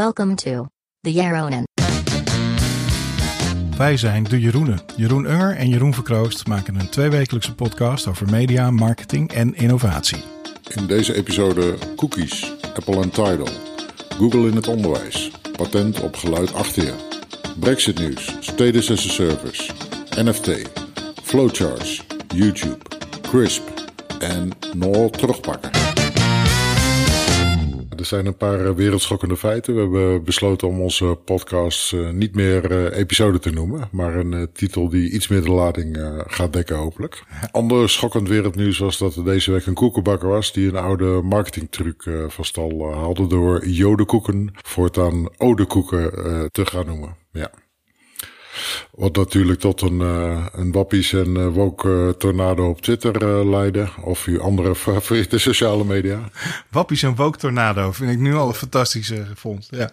[0.00, 0.66] Welcome to
[1.00, 1.64] the Yaronen.
[3.76, 4.80] Wij zijn de Jeroenen.
[4.96, 10.22] Jeroen Unger en Jeroen Verkroost maken een tweewekelijkse podcast over media, marketing en innovatie.
[10.74, 13.48] In deze episode cookies, Apple en Tidal,
[14.18, 16.94] Google in het onderwijs, patent op geluid achter je,
[17.58, 19.72] Brexit nieuws, Status as a Service,
[20.10, 20.70] NFT,
[21.22, 22.78] flowcharts, YouTube,
[23.22, 23.62] CRISP
[24.18, 25.79] en Noel terugpakken.
[28.00, 29.74] Er zijn een paar eh, wereldschokkende feiten.
[29.74, 34.48] We hebben besloten om onze podcast eh, niet meer uh, episode te noemen, maar een
[34.52, 37.24] titel die iets meer de lading gaat dekken hopelijk.
[37.50, 42.10] Ander schokkend wereldnieuws was dat er deze week een koekenbakker was die een oude marketingtruc
[42.28, 46.10] van stal haalde door jodenkoeken voortaan odekoeken
[46.52, 47.16] te gaan noemen.
[47.32, 47.50] Ja.
[48.90, 53.88] Wat natuurlijk tot een, uh, een wappies en uh, woke uh, tornado op Twitter leidde.
[54.02, 56.30] Of uw andere favoriete sociale media.
[56.70, 59.68] Wappies en woke tornado vind ik nu al een fantastische vond.
[59.70, 59.90] Ja.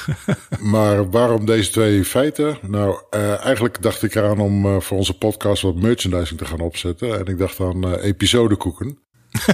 [0.72, 2.58] maar waarom deze twee feiten?
[2.62, 2.98] Nou,
[3.40, 7.18] eigenlijk dacht ik eraan om voor onze podcast wat merchandising te gaan opzetten.
[7.18, 8.98] En ik dacht aan episodekoeken.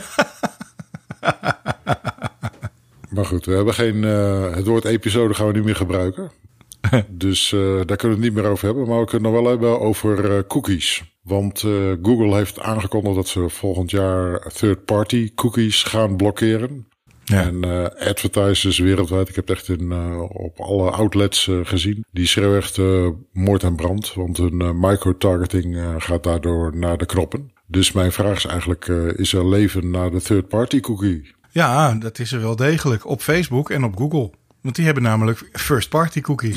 [3.15, 4.03] maar goed, we hebben geen.
[4.03, 6.31] het woord episode gaan we niet meer gebruiken.
[7.09, 8.89] dus uh, daar kunnen we het niet meer over hebben.
[8.89, 11.19] Maar we kunnen het nog wel hebben over uh, cookies.
[11.23, 16.89] Want uh, Google heeft aangekondigd dat ze volgend jaar third-party cookies gaan blokkeren.
[17.25, 17.43] Ja.
[17.43, 17.65] En
[17.99, 19.93] advertisers wereldwijd, ik heb het echt in,
[20.29, 22.05] op alle outlets gezien.
[22.13, 22.79] Die schreeuwen echt
[23.33, 24.15] moord en brand.
[24.15, 27.53] Want hun microtargeting gaat daardoor naar de knoppen.
[27.67, 31.35] Dus mijn vraag is eigenlijk, is er leven naar de third-party cookie?
[31.51, 33.07] Ja, dat is er wel degelijk.
[33.07, 34.31] Op Facebook en op Google.
[34.63, 36.57] Want die hebben namelijk first-party cookies.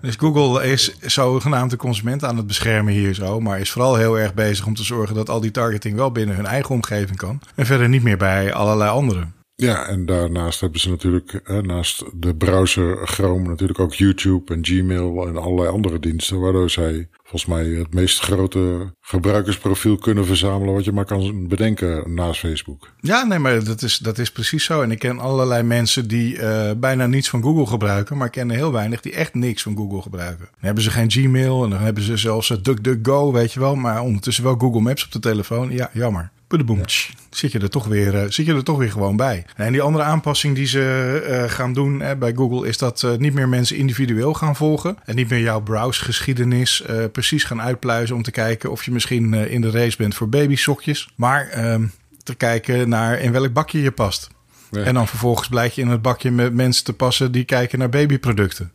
[0.00, 3.40] Dus Google is zogenaamd de consument aan het beschermen hier zo.
[3.40, 6.36] Maar is vooral heel erg bezig om te zorgen dat al die targeting wel binnen
[6.36, 7.40] hun eigen omgeving kan.
[7.54, 9.34] En verder niet meer bij allerlei anderen.
[9.56, 14.64] Ja, en daarnaast hebben ze natuurlijk, eh, naast de browser Chrome, natuurlijk ook YouTube en
[14.64, 16.40] Gmail en allerlei andere diensten.
[16.40, 22.14] Waardoor zij volgens mij het meest grote gebruikersprofiel kunnen verzamelen wat je maar kan bedenken
[22.14, 22.92] naast Facebook.
[23.00, 24.82] Ja, nee, maar dat is, dat is precies zo.
[24.82, 28.50] En ik ken allerlei mensen die uh, bijna niets van Google gebruiken, maar ik ken
[28.50, 30.44] heel weinig die echt niks van Google gebruiken.
[30.50, 34.00] Dan hebben ze geen Gmail en dan hebben ze zelfs DuckDuckGo, weet je wel, maar
[34.00, 35.70] ondertussen wel Google Maps op de telefoon.
[35.70, 36.32] Ja, jammer.
[36.62, 36.84] Boom, ja.
[37.30, 39.44] zit, je er toch weer, uh, zit je er toch weer gewoon bij.
[39.56, 43.16] En die andere aanpassing die ze uh, gaan doen hè, bij Google is dat uh,
[43.16, 44.96] niet meer mensen individueel gaan volgen.
[45.04, 49.60] En niet meer jouw browsegeschiedenis precies gaan uitpluizen om te kijken of je misschien in
[49.60, 51.08] de race bent voor babysokjes.
[51.14, 51.86] Maar ehm,
[52.22, 54.28] te kijken naar in welk bakje je past.
[54.70, 54.82] Ja.
[54.82, 57.88] En dan vervolgens blijkt je in het bakje met mensen te passen die kijken naar
[57.88, 58.72] babyproducten.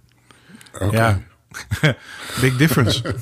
[0.73, 0.89] Okay.
[0.91, 1.21] Ja,
[2.41, 3.01] big difference.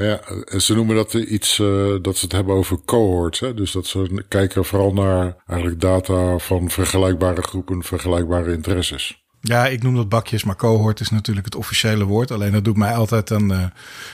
[0.00, 0.20] Ja,
[0.58, 3.40] ze noemen dat iets uh, dat ze het hebben over cohorts.
[3.40, 3.54] Hè?
[3.54, 9.24] Dus dat ze kijken vooral naar eigenlijk data van vergelijkbare groepen, vergelijkbare interesses.
[9.42, 12.30] Ja, ik noem dat bakjes, maar cohort is natuurlijk het officiële woord.
[12.30, 13.64] Alleen dat doet mij altijd aan uh,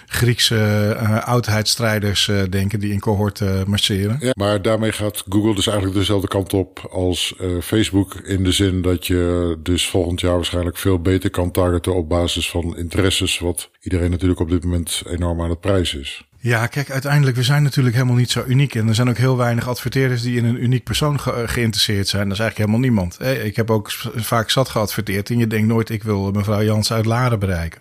[0.07, 4.17] Griekse uh, oudheidsstrijders uh, denken die in cohort marcheren.
[4.21, 8.15] Ja, maar daarmee gaat Google dus eigenlijk dezelfde kant op als Facebook.
[8.15, 12.51] In de zin dat je dus volgend jaar waarschijnlijk veel beter kan targeten op basis
[12.51, 13.39] van interesses.
[13.39, 16.25] Wat iedereen natuurlijk op dit moment enorm aan het prijs is.
[16.47, 18.75] Ja, kijk, uiteindelijk, we zijn natuurlijk helemaal niet zo uniek.
[18.75, 22.29] En er zijn ook heel weinig adverteerders die in een uniek persoon ge geïnteresseerd zijn.
[22.29, 23.23] Dat is eigenlijk helemaal niemand.
[23.45, 27.05] Ik heb ook vaak zat geadverteerd en je denkt nooit, ik wil mevrouw Jans uit
[27.05, 27.81] Laren bereiken.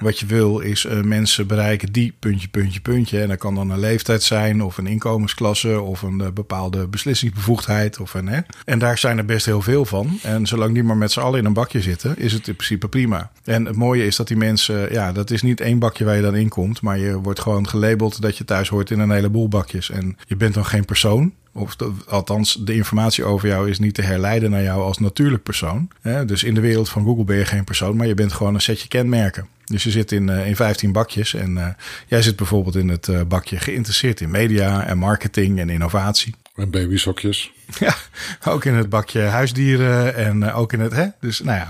[0.00, 3.20] Wat je wil is uh, mensen bereiken die puntje, puntje, puntje.
[3.20, 8.00] En dat kan dan een leeftijd zijn of een inkomensklasse of een uh, bepaalde beslissingsbevoegdheid.
[8.00, 8.40] Of een, hè.
[8.64, 10.18] En daar zijn er best heel veel van.
[10.22, 12.88] En zolang die maar met z'n allen in een bakje zitten, is het in principe
[12.88, 13.30] prima.
[13.44, 16.22] En het mooie is dat die mensen, ja, dat is niet één bakje waar je
[16.22, 16.80] dan in komt.
[16.80, 19.90] Maar je wordt gewoon gelabeld dat je thuis hoort in een heleboel bakjes.
[19.90, 21.32] En je bent dan geen persoon.
[21.56, 25.42] Of de, althans, de informatie over jou is niet te herleiden naar jou als natuurlijk
[25.42, 25.88] persoon.
[26.00, 26.24] Hè?
[26.24, 28.60] Dus in de wereld van Google ben je geen persoon, maar je bent gewoon een
[28.60, 29.48] setje kenmerken.
[29.64, 31.66] Dus je zit in, uh, in 15 bakjes en uh,
[32.06, 36.34] jij zit bijvoorbeeld in het uh, bakje geïnteresseerd in media en marketing en innovatie.
[36.54, 37.52] En babysokjes.
[37.78, 37.96] Ja,
[38.44, 41.06] ook in het bakje huisdieren en ook in het, hè?
[41.20, 41.66] Dus nou ja,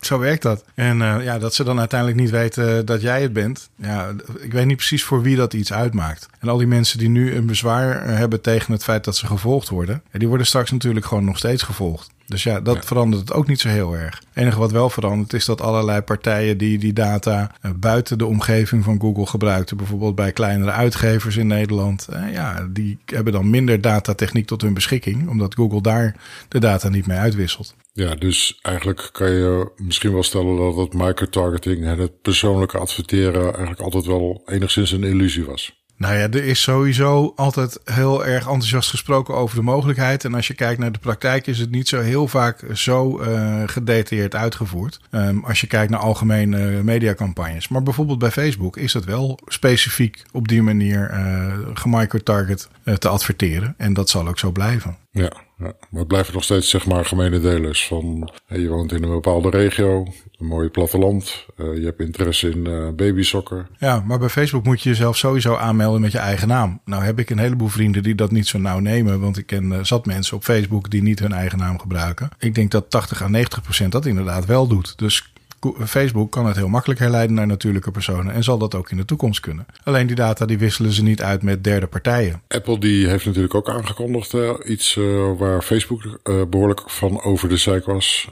[0.00, 0.64] zo werkt dat.
[0.74, 3.68] En uh, ja, dat ze dan uiteindelijk niet weten dat jij het bent.
[3.76, 6.28] Ja, ik weet niet precies voor wie dat iets uitmaakt.
[6.38, 9.68] En al die mensen die nu een bezwaar hebben tegen het feit dat ze gevolgd
[9.68, 12.10] worden, die worden straks natuurlijk gewoon nog steeds gevolgd.
[12.30, 12.82] Dus ja, dat ja.
[12.82, 14.18] verandert het ook niet zo heel erg.
[14.18, 18.84] Het enige wat wel verandert is dat allerlei partijen die die data buiten de omgeving
[18.84, 24.46] van Google gebruikten, bijvoorbeeld bij kleinere uitgevers in Nederland, ja, die hebben dan minder datatechniek
[24.46, 26.16] tot hun beschikking, omdat Google daar
[26.48, 27.74] de data niet mee uitwisselt.
[27.92, 33.42] Ja, dus eigenlijk kan je misschien wel stellen dat het microtargeting en het persoonlijke adverteren
[33.42, 35.79] eigenlijk altijd wel enigszins een illusie was.
[36.00, 40.24] Nou ja, er is sowieso altijd heel erg enthousiast gesproken over de mogelijkheid.
[40.24, 43.62] En als je kijkt naar de praktijk, is het niet zo heel vaak zo uh,
[43.66, 45.00] gedetailleerd uitgevoerd.
[45.10, 47.68] Um, als je kijkt naar algemene mediacampagnes.
[47.68, 53.08] Maar bijvoorbeeld bij Facebook is dat wel specifiek op die manier uh, gemicrotarget uh, te
[53.08, 53.74] adverteren.
[53.76, 54.96] En dat zal ook zo blijven.
[55.10, 59.10] Ja, ja, maar blijven nog steeds zeg maar gemene delers van je woont in een
[59.10, 60.06] bepaalde regio,
[60.38, 63.68] een mooi platteland, uh, je hebt interesse in uh, babysokken.
[63.78, 66.80] Ja, maar bij Facebook moet je jezelf sowieso aanmelden met je eigen naam.
[66.84, 69.64] Nou heb ik een heleboel vrienden die dat niet zo nauw nemen, want ik ken
[69.64, 72.28] uh, zat mensen op Facebook die niet hun eigen naam gebruiken.
[72.38, 74.98] Ik denk dat 80 à 90 procent dat inderdaad wel doet.
[74.98, 75.32] Dus
[75.86, 79.04] Facebook kan het heel makkelijk herleiden naar natuurlijke personen en zal dat ook in de
[79.04, 79.66] toekomst kunnen.
[79.84, 82.42] Alleen die data die wisselen ze niet uit met derde partijen.
[82.48, 87.48] Apple die heeft natuurlijk ook aangekondigd uh, iets uh, waar Facebook uh, behoorlijk van over
[87.48, 88.30] de zeik was.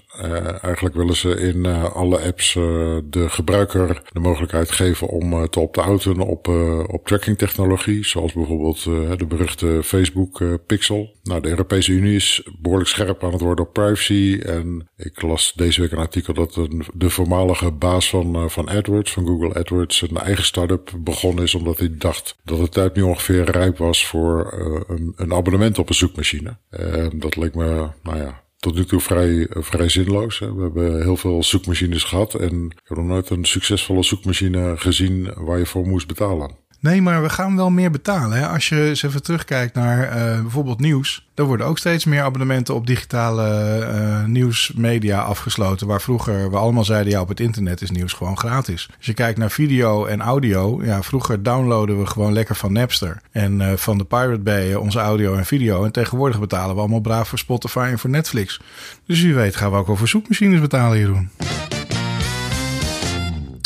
[0.62, 6.48] eigenlijk willen ze in alle apps de gebruiker de mogelijkheid geven om te opt-outen op,
[6.86, 8.82] op tracking technologie, zoals bijvoorbeeld
[9.19, 11.16] de beruchte Facebook Pixel.
[11.22, 15.52] Nou, de Europese Unie is behoorlijk scherp aan het worden op privacy en ik las
[15.56, 16.54] deze week een artikel dat
[16.94, 21.55] de voormalige baas van, uh, van AdWords, van Google AdWords, een eigen start-up begonnen is
[21.55, 25.79] omdat hij dacht dat het tijd nu ongeveer rijp was voor uh, een, een, abonnement
[25.79, 26.56] op een zoekmachine.
[27.15, 30.38] Dat leek me, nou ja, tot nu toe vrij, vrij zinloos.
[30.38, 35.32] We hebben heel veel zoekmachines gehad en ik heb nog nooit een succesvolle zoekmachine gezien
[35.35, 36.50] waar je voor moest betalen.
[36.80, 38.38] Nee, maar we gaan wel meer betalen.
[38.38, 38.48] Hè?
[38.48, 41.26] Als je eens even terugkijkt naar uh, bijvoorbeeld nieuws.
[41.34, 45.86] Er worden ook steeds meer abonnementen op digitale uh, nieuwsmedia afgesloten.
[45.86, 48.90] Waar vroeger we allemaal zeiden, ja, op het internet is nieuws gewoon gratis.
[48.96, 50.84] Als je kijkt naar video en audio.
[50.84, 53.20] Ja, vroeger downloaden we gewoon lekker van Napster.
[53.30, 55.84] En uh, van de Pirate Bay onze audio en video.
[55.84, 58.60] En tegenwoordig betalen we allemaal braaf voor Spotify en voor Netflix.
[59.06, 61.30] Dus wie weet gaan we ook voor zoekmachines betalen, Jeroen.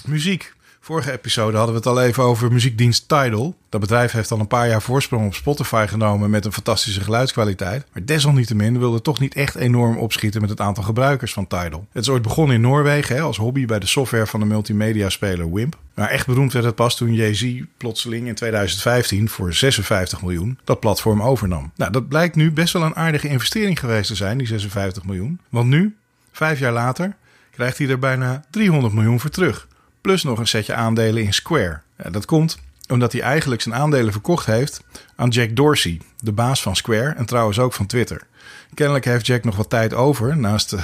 [0.07, 0.53] Muziek.
[0.85, 3.57] Vorige episode hadden we het al even over muziekdienst Tidal.
[3.69, 7.87] Dat bedrijf heeft al een paar jaar voorsprong op Spotify genomen met een fantastische geluidskwaliteit.
[7.93, 11.87] Maar desalniettemin wilde toch niet echt enorm opschieten met het aantal gebruikers van Tidal.
[11.93, 15.79] Het is ooit begonnen in Noorwegen als hobby bij de software van de multimedia-speler Wimp.
[15.95, 20.81] Maar echt beroemd werd het pas toen Jay-Z plotseling in 2015 voor 56 miljoen dat
[20.81, 21.73] platform overnam.
[21.77, 25.41] Nou, dat blijkt nu best wel een aardige investering geweest te zijn, die 56 miljoen.
[25.49, 25.97] Want nu,
[26.33, 27.17] vijf jaar later,
[27.51, 29.71] krijgt hij er bijna 300 miljoen voor terug
[30.03, 31.81] plus nog een setje aandelen in Square.
[32.11, 32.59] Dat komt
[32.89, 34.83] omdat hij eigenlijk zijn aandelen verkocht heeft
[35.17, 38.27] aan Jack Dorsey, de baas van Square en trouwens ook van Twitter.
[38.75, 40.83] Kennelijk heeft Jack nog wat tijd over naast de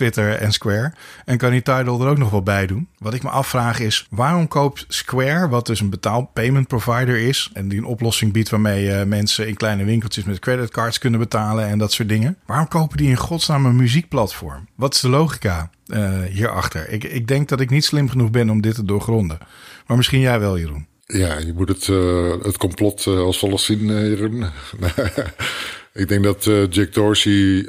[0.00, 0.92] Twitter en Square
[1.24, 2.88] en kan hij Tidal er ook nog wel bij doen.
[2.98, 7.50] Wat ik me afvraag is, waarom koopt Square, wat dus een betaal payment provider is
[7.52, 11.66] en die een oplossing biedt waarmee uh, mensen in kleine winkeltjes met creditcards kunnen betalen
[11.66, 14.68] en dat soort dingen, waarom kopen die in godsnaam een muziekplatform?
[14.74, 15.70] Wat is de logica?
[15.86, 16.88] uh, hierachter.
[16.88, 19.38] Ik, ik denk dat ik niet slim genoeg ben om dit te doorgronden.
[19.86, 20.86] Maar misschien jij wel, Jeroen.
[21.06, 24.44] Ja, je moet het, uh, het complot als volgt zien, Jeroen.
[25.92, 27.68] ik denk dat Jack Dorsey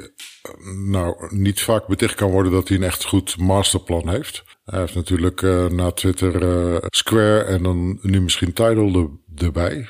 [0.88, 4.44] nou niet vaak beticht kan worden dat hij een echt goed masterplan heeft.
[4.64, 9.88] Hij heeft natuurlijk na Twitter Square en dan nu misschien Tidal erbij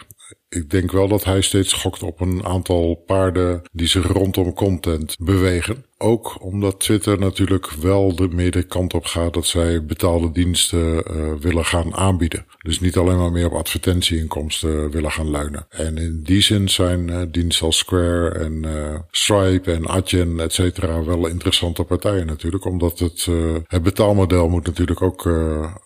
[0.53, 5.17] ik denk wel dat hij steeds gokt op een aantal paarden die zich rondom content
[5.19, 5.85] bewegen.
[6.03, 11.33] Ook omdat Twitter natuurlijk wel de meer kant op gaat dat zij betaalde diensten uh,
[11.41, 12.47] willen gaan aanbieden.
[12.59, 15.67] Dus niet alleen maar meer op advertentieinkomsten willen gaan leunen.
[15.69, 18.65] En in die zin zijn uh, diensten als Square en
[19.11, 22.65] Stripe en Adyen et cetera wel interessante partijen natuurlijk.
[22.65, 23.27] Omdat het,
[23.67, 25.31] het betaalmodel moet natuurlijk ook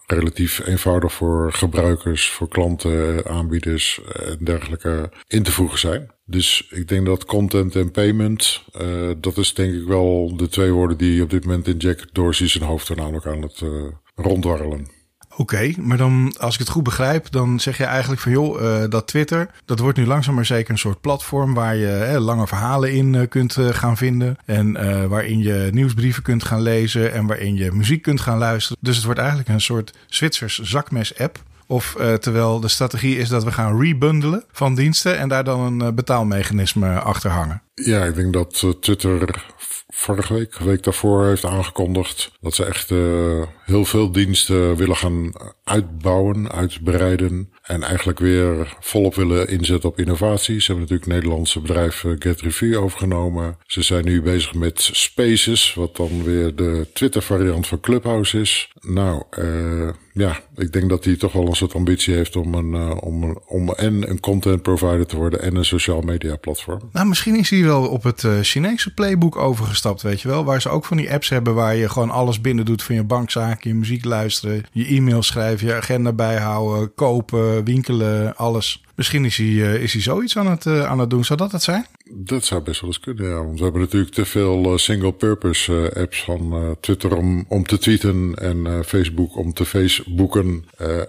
[0.07, 6.15] relatief eenvoudig voor gebruikers, voor klanten, aanbieders en dergelijke in te voegen zijn.
[6.29, 10.73] Dus ik denk dat content en payment, uh, dat is denk ik wel de twee
[10.73, 13.71] woorden die op dit moment in Jack Dorsey zijn hoofd namelijk aan het uh,
[14.15, 14.95] rondwarrelen.
[15.37, 18.85] Oké, maar dan, als ik het goed begrijp, dan zeg je eigenlijk van joh, uh,
[18.89, 22.47] dat Twitter, dat wordt nu langzaam maar zeker een soort platform waar je eh, lange
[22.47, 24.37] verhalen in kunt gaan vinden.
[24.45, 24.73] En
[25.09, 28.79] waarin je nieuwsbrieven kunt gaan lezen en waarin je muziek kunt gaan luisteren.
[28.81, 33.45] Dus het wordt eigenlijk een soort Zwitsers zakmes-app of uh, terwijl de strategie is dat
[33.45, 37.63] we gaan rebundelen van diensten en daar dan een uh, betaalmechanisme achter hangen.
[37.75, 39.45] Ja, ik denk dat uh, Twitter
[39.89, 42.89] vorige week, week daarvoor heeft aangekondigd dat ze echt
[43.65, 45.33] heel veel diensten willen gaan
[45.65, 47.53] uitbouwen, uitbreiden.
[47.63, 50.61] En eigenlijk weer volop willen inzetten op innovatie.
[50.61, 53.59] Ze hebben natuurlijk het Nederlandse bedrijf GetReview overgenomen.
[53.67, 58.73] Ze zijn nu bezig met Spaces, wat dan weer de Twitter variant van Clubhouse is.
[58.81, 62.73] Nou, uh, ja, ik denk dat hij toch wel een soort ambitie heeft om, een,
[62.75, 66.81] uh, om, om en een content provider te worden en een social media platform.
[66.93, 70.45] Nou, misschien is hij wel op het uh, Chinese playbook overgestapt, weet je wel.
[70.45, 73.05] Waar ze ook van die apps hebben waar je gewoon alles binnen doet van je
[73.05, 78.85] bankzaken, je muziek luisteren, je e-mail schrijven, je agenda bijhouden, kopen, winkelen, alles.
[78.95, 81.25] Misschien is hij, uh, is hij zoiets aan het, aan het doen.
[81.25, 81.87] Zou dat het zijn?
[82.15, 83.45] Dat zou best wel eens kunnen, ja.
[83.45, 88.85] Want we hebben natuurlijk te veel single-purpose apps van Twitter om, om te tweeten en
[88.85, 90.65] Facebook om te Facebooken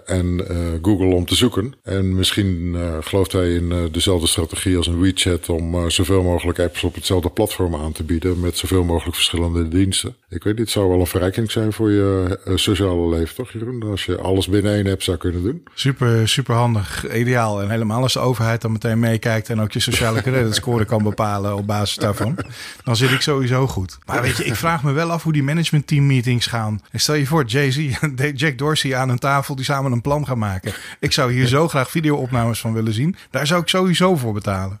[0.06, 0.44] en
[0.82, 1.74] Google om te zoeken.
[1.82, 6.94] En misschien gelooft hij in dezelfde strategie als een WeChat om zoveel mogelijk apps op
[6.94, 10.16] hetzelfde platform aan te bieden met zoveel mogelijk verschillende diensten.
[10.28, 13.82] Ik weet niet, zou wel een verrijking zijn voor je sociale leven, toch Jeroen?
[13.82, 15.62] Als je alles binnen één app zou kunnen doen.
[15.74, 17.62] Super, super handig, ideaal.
[17.62, 21.56] En helemaal als de overheid dan meteen meekijkt en ook je sociale creditscore kan bepalen
[21.56, 22.36] op basis daarvan.
[22.84, 23.98] Dan zit ik sowieso goed.
[24.06, 26.80] Maar weet je, ik vraag me wel af hoe die management team meetings gaan.
[26.90, 30.26] En stel je voor, Jay-Z en Jack Dorsey aan een tafel die samen een plan
[30.26, 30.72] gaan maken.
[31.00, 33.16] Ik zou hier zo graag video-opnames van willen zien.
[33.30, 34.78] Daar zou ik sowieso voor betalen.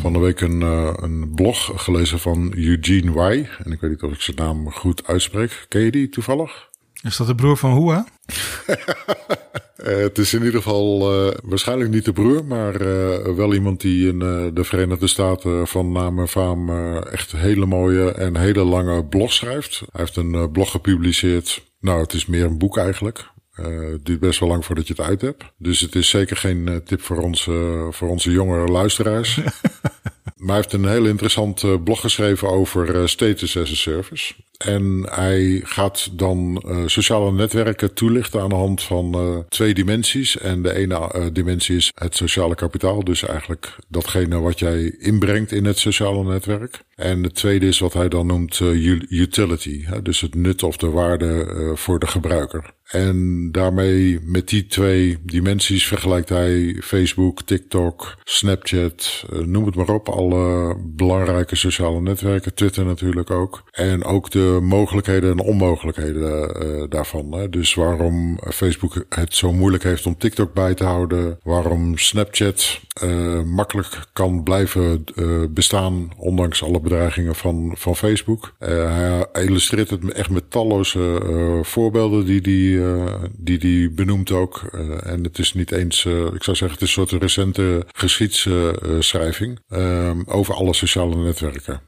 [0.00, 3.48] Van de week een, uh, een blog gelezen van Eugene Y.
[3.64, 5.66] En ik weet niet of ik zijn naam goed uitspreek.
[5.68, 6.68] Ken je die toevallig?
[7.02, 8.06] Is dat de broer van Hoa?
[8.26, 8.76] Uh,
[10.08, 14.08] het is in ieder geval uh, waarschijnlijk niet de broer, maar uh, wel iemand die
[14.08, 14.18] in
[14.54, 16.70] de Verenigde Staten van naam en faam
[17.02, 19.78] echt hele mooie en hele lange blogs schrijft.
[19.78, 21.64] Hij heeft een blog gepubliceerd.
[21.80, 23.32] Nou, het is meer een boek eigenlijk.
[23.52, 25.44] Het duurt best wel lang voordat je het uit hebt.
[25.58, 29.36] Dus het is zeker geen tip voor onze, voor onze jongere luisteraars.
[30.36, 34.34] maar hij heeft een heel interessant blog geschreven over status as a service.
[34.64, 40.38] En hij gaat dan uh, sociale netwerken toelichten aan de hand van uh, twee dimensies.
[40.38, 43.04] En de ene uh, dimensie is het sociale kapitaal.
[43.04, 46.82] Dus eigenlijk datgene wat jij inbrengt in het sociale netwerk.
[46.96, 48.60] En de tweede is wat hij dan noemt
[49.08, 49.84] utility.
[49.84, 50.02] Hè?
[50.02, 52.74] Dus het nut of de waarde voor de gebruiker.
[52.90, 60.08] En daarmee met die twee dimensies vergelijkt hij Facebook, TikTok, Snapchat, noem het maar op.
[60.08, 63.62] Alle belangrijke sociale netwerken, Twitter natuurlijk ook.
[63.70, 67.32] En ook de mogelijkheden en onmogelijkheden uh, daarvan.
[67.32, 67.48] Hè?
[67.48, 71.38] Dus waarom Facebook het zo moeilijk heeft om TikTok bij te houden.
[71.42, 75.04] Waarom Snapchat uh, makkelijk kan blijven
[75.50, 78.54] bestaan ondanks alle bedreigingen van, van Facebook.
[78.58, 81.20] hij illustreert het echt met talloze
[81.62, 82.73] voorbeelden die die,
[83.36, 84.62] die die benoemt ook.
[85.02, 89.60] en het is niet eens, ik zou zeggen, het is een soort recente geschiedschrijving
[90.26, 91.80] over alle sociale netwerken.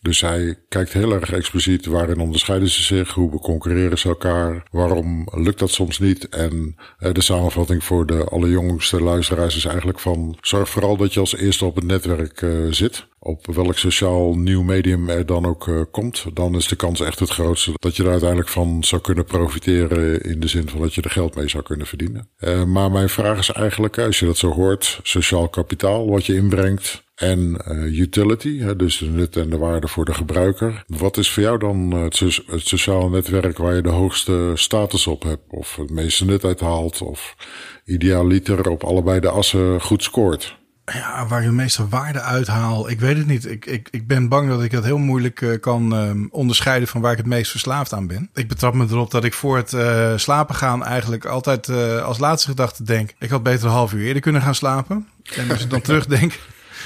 [0.00, 5.28] Dus hij kijkt heel erg expliciet waarin onderscheiden ze zich, hoe concurreren ze elkaar, waarom
[5.32, 6.28] lukt dat soms niet.
[6.28, 11.20] En uh, de samenvatting voor de allerjongste luisteraars is eigenlijk van zorg vooral dat je
[11.20, 13.08] als eerste op het netwerk uh, zit.
[13.18, 17.18] Op welk sociaal nieuw medium er dan ook uh, komt, dan is de kans echt
[17.18, 20.94] het grootste dat je er uiteindelijk van zou kunnen profiteren in de zin van dat
[20.94, 22.28] je er geld mee zou kunnen verdienen.
[22.66, 27.02] maar mijn vraag is eigenlijk, als je dat zo hoort, sociaal kapitaal wat je inbrengt,
[27.20, 30.84] en uh, utility, hè, dus de nut en de waarde voor de gebruiker.
[30.86, 35.22] Wat is voor jou dan het, het sociale netwerk waar je de hoogste status op
[35.22, 37.36] hebt, of het meeste nut uit haalt, of
[37.84, 40.58] idealiter op allebei de assen goed scoort?
[40.84, 43.46] Ja, waar je de meeste waarde uithaal, ik weet het niet.
[43.46, 47.00] Ik, ik, ik ben bang dat ik dat heel moeilijk uh, kan uh, onderscheiden van
[47.00, 48.30] waar ik het meest verslaafd aan ben.
[48.34, 51.68] Ik betrap me erop dat ik voor het uh, slapen gaan eigenlijk altijd
[52.02, 53.14] als laatste gedachte denk...
[53.18, 55.08] ik had beter een half uur eerder kunnen gaan slapen.
[55.36, 56.38] En als ik dan terugdenk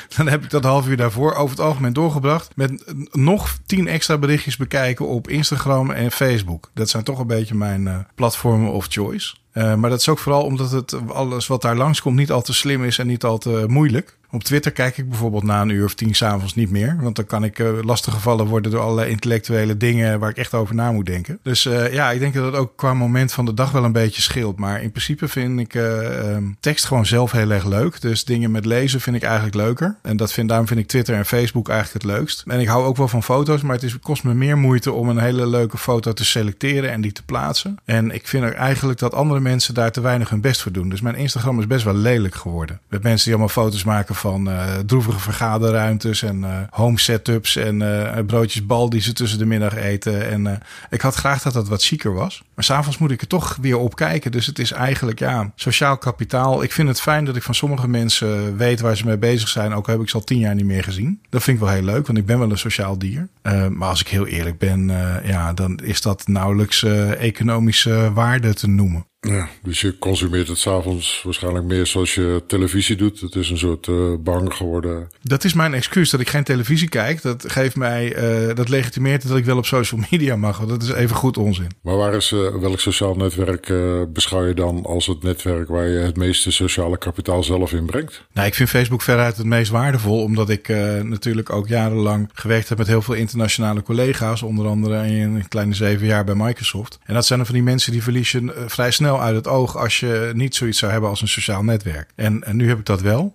[0.16, 2.56] dan heb ik dat half uur daarvoor over het algemeen doorgebracht.
[2.56, 6.70] Met nog tien extra berichtjes bekijken op Instagram en Facebook.
[6.74, 9.34] Dat zijn toch een beetje mijn uh, platformen of choice.
[9.54, 12.54] Uh, maar dat is ook vooral omdat het alles wat daar langskomt niet al te
[12.54, 14.16] slim is en niet al te moeilijk.
[14.34, 16.96] Op Twitter kijk ik bijvoorbeeld na een uur of tien s'avonds niet meer.
[17.00, 20.74] Want dan kan ik uh, lastiggevallen worden door allerlei intellectuele dingen waar ik echt over
[20.74, 21.38] na moet denken.
[21.42, 23.92] Dus uh, ja, ik denk dat het ook qua moment van de dag wel een
[23.92, 24.58] beetje scheelt.
[24.58, 28.00] Maar in principe vind ik uh, tekst gewoon zelf heel erg leuk.
[28.00, 29.96] Dus dingen met lezen vind ik eigenlijk leuker.
[30.02, 32.44] En dat vind, daarom vind ik Twitter en Facebook eigenlijk het leukst.
[32.46, 35.18] En ik hou ook wel van foto's, maar het kost me meer moeite om een
[35.18, 37.78] hele leuke foto te selecteren en die te plaatsen.
[37.84, 40.88] En ik vind eigenlijk dat andere mensen daar te weinig hun best voor doen.
[40.88, 42.80] Dus mijn Instagram is best wel lelijk geworden.
[42.88, 47.80] Met mensen die allemaal foto's maken van uh, droevige vergaderruimtes en uh, home setups en
[47.80, 50.30] uh, broodjes bal die ze tussen de middag eten.
[50.30, 52.42] En ik had graag dat dat wat chiquer was.
[52.54, 54.32] Maar s'avonds moet ik er toch weer op kijken.
[54.32, 56.62] Dus het is eigenlijk ja, sociaal kapitaal.
[56.62, 59.74] Ik vind het fijn dat ik van sommige mensen weet waar ze mee bezig zijn.
[59.74, 61.20] Ook heb ik ze al tien jaar niet meer gezien.
[61.28, 63.28] Dat vind ik wel heel leuk, want ik ben wel een sociaal dier.
[63.70, 64.86] maar als ik heel eerlijk ben,
[65.24, 66.82] ja, dan is dat nauwelijks
[67.18, 69.06] economische waarde te noemen.
[69.28, 73.20] Ja, dus je consumeert het s'avonds waarschijnlijk meer zoals je televisie doet.
[73.20, 75.08] Het is een soort uh, bang geworden.
[75.22, 77.22] Dat is mijn excuus dat ik geen televisie kijk.
[77.22, 78.16] Dat geeft mij,
[78.48, 80.58] uh, dat legitimeert dat ik wel op social media mag.
[80.58, 81.70] Want dat is even goed onzin.
[81.80, 83.72] Maar waar is, uh, welk sociaal netwerk
[84.12, 88.24] beschouw je dan als het netwerk waar je het meeste sociale kapitaal zelf in brengt?
[88.32, 90.22] Nou, ik vind Facebook veruit het meest waardevol.
[90.22, 90.68] Omdat ik
[91.02, 94.42] natuurlijk ook jarenlang gewerkt heb met heel veel internationale collega's.
[94.42, 96.98] Onder andere in een kleine zeven jaar bij Microsoft.
[97.04, 99.76] En dat zijn er van die mensen die verlies je vrij snel uit het oog
[99.76, 102.10] als je niet zoiets zou hebben als een sociaal netwerk.
[102.14, 103.34] En, en nu heb ik dat wel.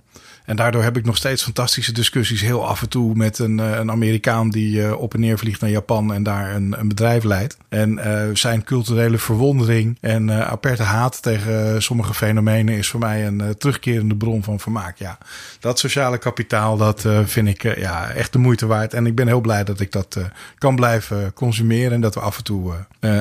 [0.50, 2.42] En daardoor heb ik nog steeds fantastische discussies.
[2.42, 5.62] Heel af en toe met een, eh, een Amerikaan die uh, op en neer vliegt
[5.62, 7.58] naar Japan en daar een, een bedrijf leidt.
[7.70, 13.56] En uh, zijn culturele verwondering en aperte haat tegen sommige fenomenen is voor mij een
[13.58, 14.98] terugkerende bron van vermaak.
[14.98, 15.18] Ja,
[15.60, 18.94] dat sociale kapitaal, dat vind ik ja, echt de moeite waard.
[18.94, 20.18] En ik ben heel blij dat ik dat
[20.58, 22.74] kan blijven consumeren en dat we af en toe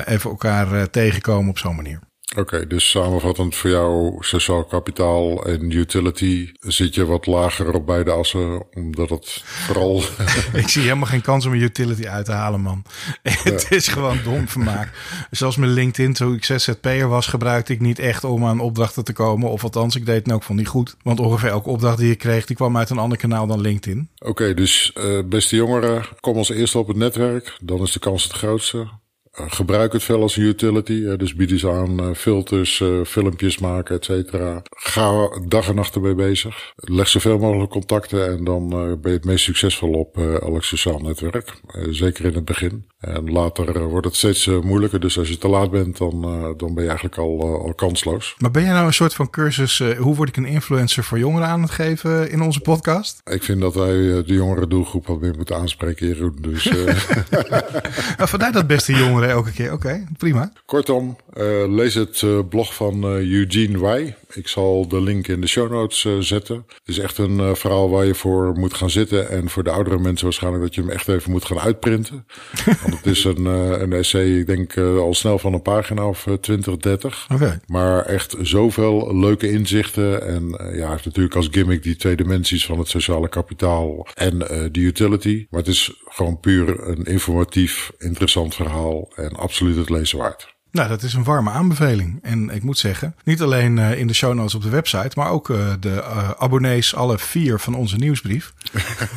[0.05, 1.99] even elkaar tegenkomen op zo'n manier.
[2.37, 8.11] Oké, dus samenvattend voor jou sociaal kapitaal en utility zit je wat lager op beide
[8.11, 10.03] assen, omdat het vooral...
[10.53, 12.85] ik zie helemaal geen kans om een utility uit te halen, man.
[13.23, 14.91] het is gewoon dom vermaak.
[15.31, 19.13] Zoals mijn LinkedIn, toen ik ZZP'er was, gebruikte ik niet echt om aan opdrachten te
[19.13, 19.51] komen.
[19.51, 20.97] Of althans, ik deed het ook van niet goed.
[21.03, 24.09] Want ongeveer elke opdracht die ik kreeg, die kwam uit een ander kanaal dan LinkedIn.
[24.19, 27.57] Oké, dus uh, beste jongeren, kom als eerste op het netwerk.
[27.63, 28.89] Dan is de kans het grootste.
[29.33, 31.17] Eh, gebruik het veel als utility.
[31.17, 34.63] dus bied eens aan uh, filters, uh, filmpjes maken, et cetera.
[34.71, 36.73] Ga dag en nacht ermee bezig.
[36.77, 41.61] Leg zoveel mogelijk contacten en dan ben je het meest succesvol op elk sociaal netwerk.
[41.91, 42.87] zeker in het begin.
[42.99, 45.01] En later wordt het steeds moeilijker.
[45.01, 46.21] Dus als je te laat bent, dan,
[46.57, 48.35] dan ben je eigenlijk al, al kansloos.
[48.39, 51.49] Maar ben jij nou een soort van cursus, hoe word ik een influencer voor jongeren
[51.49, 53.21] aan het geven in onze podcast?
[53.25, 56.39] Ik vind dat wij de jongere doelgroep wat meer moeten aanspreken, Jeroen.
[56.41, 56.65] Dus,
[58.17, 59.73] nou, vandaar dat beste jongeren elke keer.
[59.73, 60.53] Oké, prima.
[60.67, 64.15] Kortom, uh, lees het uh, blog van uh, Eugene Wai.
[64.35, 66.57] Ik zal de link in de show notes zetten.
[66.57, 69.29] Het is echt een verhaal waar je voor moet gaan zitten.
[69.31, 72.27] En voor de oudere mensen waarschijnlijk dat je hem echt even moet gaan uitprinten.
[72.83, 76.77] Want het is een, een essay, ik denk al snel van een pagina of 20,
[76.77, 77.27] 30.
[77.33, 77.61] Okay.
[77.67, 80.27] Maar echt zoveel leuke inzichten.
[80.27, 84.39] En ja, hij heeft natuurlijk als gimmick die twee dimensies van het sociale kapitaal en
[84.73, 85.47] de utility.
[85.51, 90.57] Maar het is gewoon puur een informatief, interessant verhaal en absoluut het lezen waard.
[90.71, 92.19] Nou, dat is een warme aanbeveling.
[92.23, 95.31] En ik moet zeggen, niet alleen uh, in de show notes op de website, maar
[95.31, 98.53] ook uh, de uh, abonnees, alle vier van onze nieuwsbrief.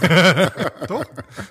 [0.85, 1.05] Toch?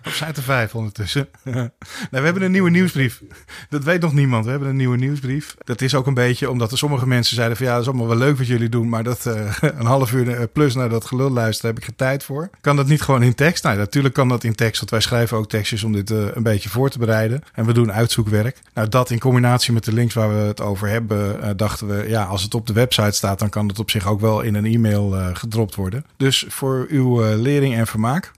[0.04, 1.28] Of zijn er vijf ondertussen?
[1.44, 1.70] nee,
[2.10, 3.22] we hebben een nieuwe nieuwsbrief.
[3.68, 4.44] Dat weet nog niemand.
[4.44, 5.56] We hebben een nieuwe nieuwsbrief.
[5.64, 8.08] Dat is ook een beetje omdat er sommige mensen zeiden van ja, dat is allemaal
[8.08, 9.24] wel leuk wat jullie doen, maar dat
[9.60, 12.50] een half uur plus naar dat gelul luisteren heb ik geen tijd voor.
[12.60, 13.64] Kan dat niet gewoon in tekst?
[13.64, 16.68] Nou, natuurlijk kan dat in tekst, want wij schrijven ook tekstjes om dit een beetje
[16.68, 17.42] voor te bereiden.
[17.54, 18.58] En we doen uitzoekwerk.
[18.74, 22.08] Nou, dat in combinatie met de links waar we het over hebben, uh, dachten we,
[22.08, 24.54] ja, als het op de website staat, dan kan het op zich ook wel in
[24.54, 26.04] een e-mail uh, gedropt worden.
[26.16, 28.32] Dus voor uw uh, lering en vermaak.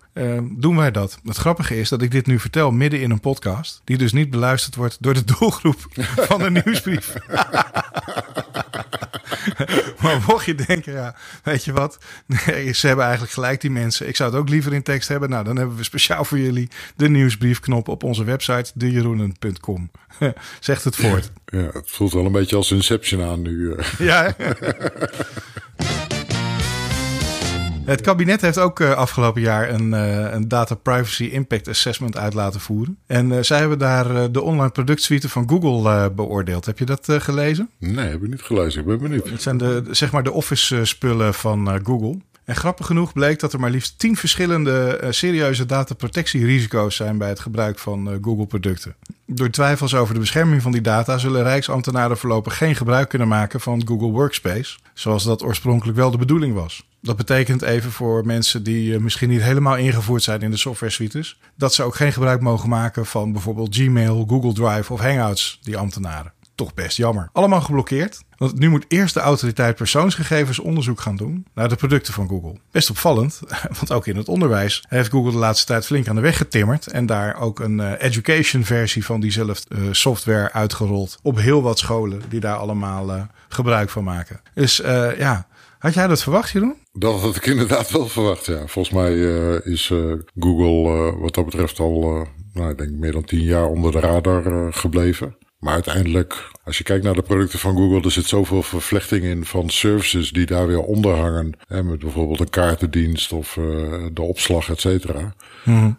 [0.51, 1.19] doen wij dat.
[1.25, 4.31] Het grappige is dat ik dit nu vertel midden in een podcast, die dus niet
[4.31, 5.87] beluisterd wordt door de doelgroep
[6.29, 7.15] van de nieuwsbrief.
[10.03, 11.99] maar mocht je denken, ja, weet je wat?
[12.27, 14.09] Nee, ze hebben eigenlijk gelijk, die mensen.
[14.09, 15.31] Ik zou het ook liever in tekst hebben.
[15.31, 19.91] Nou, dan hebben we speciaal voor jullie de nieuwsbriefknop op onze website, dejeroenen.com.
[20.61, 21.31] Zegt het voort.
[21.45, 23.73] Ja, het voelt wel een beetje als Inception aan nu.
[23.75, 23.87] Eh.
[23.99, 24.35] Ja,
[27.85, 32.35] Het kabinet heeft ook uh, afgelopen jaar een, uh, een Data Privacy Impact Assessment uit
[32.35, 32.99] laten voeren.
[33.07, 36.67] En uh, zij hebben daar de online productsuite van Google beoordeeld.
[36.67, 37.71] Heb je dat gelezen?
[37.79, 38.81] Nee, heb ik niet gelezen.
[38.81, 39.31] Ik ben benieuwd.
[39.31, 42.19] Het zijn de, zeg maar de office spullen van Google.
[42.53, 47.29] En grappig genoeg bleek dat er maar liefst tien verschillende uh, serieuze dataprotectierisico's zijn bij
[47.29, 48.95] het gebruik van uh, Google-producten.
[49.27, 53.61] Door twijfels over de bescherming van die data zullen Rijksambtenaren voorlopig geen gebruik kunnen maken
[53.61, 56.87] van Google Workspace, zoals dat oorspronkelijk wel de bedoeling was.
[57.01, 60.93] Dat betekent even voor mensen die uh, misschien niet helemaal ingevoerd zijn in de software
[60.93, 65.59] suites, dat ze ook geen gebruik mogen maken van bijvoorbeeld Gmail, Google Drive of Hangouts,
[65.63, 66.33] die ambtenaren
[66.75, 67.29] best jammer.
[67.33, 68.23] Allemaal geblokkeerd.
[68.43, 72.57] Want nu moet eerst de autoriteit persoonsgegevens onderzoek gaan doen naar de producten van Google.
[72.71, 73.41] Best opvallend,
[73.79, 76.87] want ook in het onderwijs heeft Google de laatste tijd flink aan de weg getimmerd.
[76.87, 81.19] En daar ook een uh, education versie van diezelfde uh, software uitgerold.
[81.23, 84.41] Op heel wat scholen die daar allemaal uh, gebruik van maken.
[84.55, 84.77] Dus
[85.19, 85.47] ja,
[85.79, 86.75] had jij dat verwacht, Jeroen?
[86.93, 88.67] Dat had ik inderdaad wel verwacht, ja.
[88.67, 89.15] Volgens mij
[89.65, 89.93] is
[90.39, 94.73] Google wat dat betreft al, nou, ik denk meer dan tien jaar onder de radar
[94.73, 95.37] gebleven.
[95.63, 99.45] Maar uiteindelijk, als je kijkt naar de producten van Google, er zit zoveel vervlechting in
[99.45, 101.53] van services die daar weer onder hangen.
[101.67, 103.65] Hè, met bijvoorbeeld een kaartendienst of uh,
[104.13, 105.35] de opslag, et cetera.
[105.65, 105.99] Mm.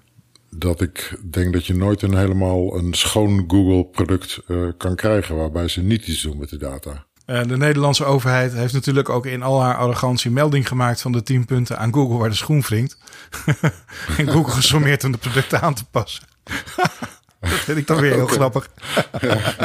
[0.49, 5.35] Dat ik denk dat je nooit een helemaal een schoon Google product uh, kan krijgen
[5.35, 7.05] waarbij ze niet iets doen met de data.
[7.25, 11.23] Uh, de Nederlandse overheid heeft natuurlijk ook in al haar arrogantie melding gemaakt van de
[11.23, 12.97] 10 punten aan Google waar de schoen wringt.
[14.17, 16.23] en Google gesommeerd om de producten aan te passen.
[17.49, 18.69] dat vind ik dan weer heel grappig.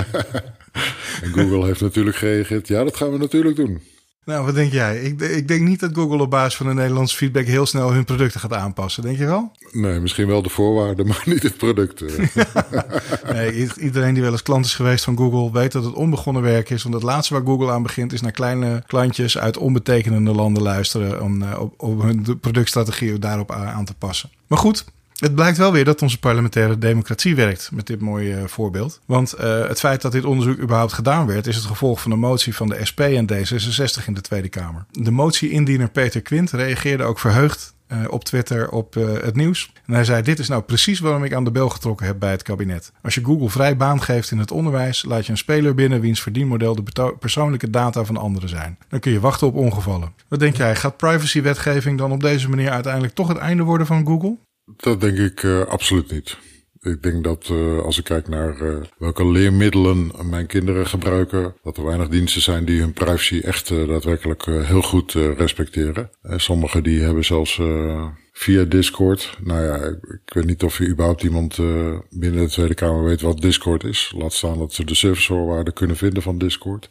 [1.22, 2.68] en Google heeft natuurlijk gereageerd.
[2.68, 3.80] Ja, dat gaan we natuurlijk doen.
[4.28, 5.00] Nou, wat denk jij?
[5.00, 8.04] Ik, ik, denk niet dat Google op basis van de Nederlandse feedback heel snel hun
[8.04, 9.02] producten gaat aanpassen.
[9.02, 9.52] Denk je wel?
[9.72, 12.00] Nee, misschien wel de voorwaarden, maar niet het product.
[13.32, 16.70] nee, iedereen die wel eens klant is geweest van Google weet dat het onbegonnen werk
[16.70, 16.82] is.
[16.82, 21.22] Want het laatste waar Google aan begint is naar kleine klantjes uit onbetekenende landen luisteren
[21.22, 24.30] om op, op hun productstrategie daarop aan te passen.
[24.46, 24.84] Maar goed,
[25.18, 29.00] het blijkt wel weer dat onze parlementaire democratie werkt met dit mooie eh, voorbeeld.
[29.06, 32.18] Want uh, het feit dat dit onderzoek überhaupt gedaan werd, is het gevolg van een
[32.18, 34.86] motie van de SP en D66 in de Tweede Kamer.
[34.90, 39.72] De motie-indiener Peter Quint reageerde ook verheugd uh, op Twitter op het nieuws.
[39.86, 42.30] En hij zei: Dit is nou precies waarom ik aan de bel getrokken heb bij
[42.30, 42.92] het kabinet.
[43.02, 46.20] Als je Google vrij baan geeft in het onderwijs, laat je een speler binnen wiens
[46.20, 48.78] verdienmodel de persoonlijke data van anderen zijn.
[48.88, 50.12] Dan kun je wachten op ongevallen.
[50.28, 50.76] Wat denk jij?
[50.76, 54.36] Gaat privacywetgeving dan op deze manier uiteindelijk toch het einde worden van Google?
[54.76, 56.36] Dat denk ik uh, absoluut niet.
[56.80, 61.76] Ik denk dat uh, als ik kijk naar uh, welke leermiddelen mijn kinderen gebruiken, dat
[61.76, 66.10] er weinig diensten zijn die hun privacy echt uh, daadwerkelijk heel goed respecteren.
[66.22, 67.60] sommige die hebben zelfs
[68.32, 69.36] via Discord.
[69.42, 69.76] Nou ja,
[70.24, 71.56] ik weet niet of je überhaupt iemand
[72.10, 74.12] binnen de Tweede Kamer weet wat Discord is.
[74.16, 76.90] Laat staan dat ze de servicevoorwaarden kunnen vinden van Discord.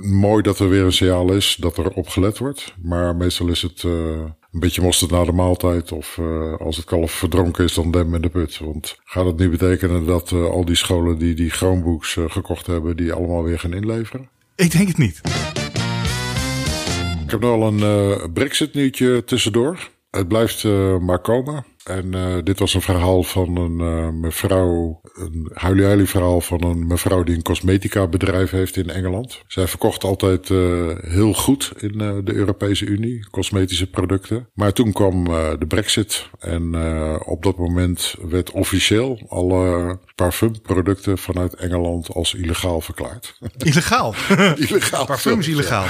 [0.00, 2.74] Mooi dat er weer een signaal is dat er op gelet wordt.
[2.82, 3.84] Maar meestal is het
[4.56, 5.92] een beetje mosterd na de maaltijd.
[5.92, 8.58] Of uh, als het kalf verdronken is, dan dem in de put.
[8.58, 12.66] Want gaat het nu betekenen dat uh, al die scholen die die Chromebooks uh, gekocht
[12.66, 14.28] hebben, die allemaal weer gaan inleveren?
[14.54, 15.20] Ik denk het niet.
[17.24, 19.88] Ik heb nog wel een Brexit nieuwtje tussendoor.
[20.16, 20.64] Het blijft
[21.00, 21.64] maar komen.
[21.86, 26.86] En uh, dit was een verhaal van een uh, mevrouw, een huilie verhaal van een
[26.86, 29.42] mevrouw die een cosmetica bedrijf heeft in Engeland.
[29.46, 30.48] Zij verkocht altijd
[31.08, 34.48] heel goed in de Europese Unie, cosmetische producten.
[34.54, 35.24] Maar toen kwam
[35.58, 36.74] de brexit en
[37.24, 43.38] op dat moment werd officieel alle parfumproducten vanuit Engeland als illegaal verklaard.
[43.56, 44.14] Illegaal?
[44.68, 45.06] illegaal.
[45.06, 45.86] Parfum is illegaal.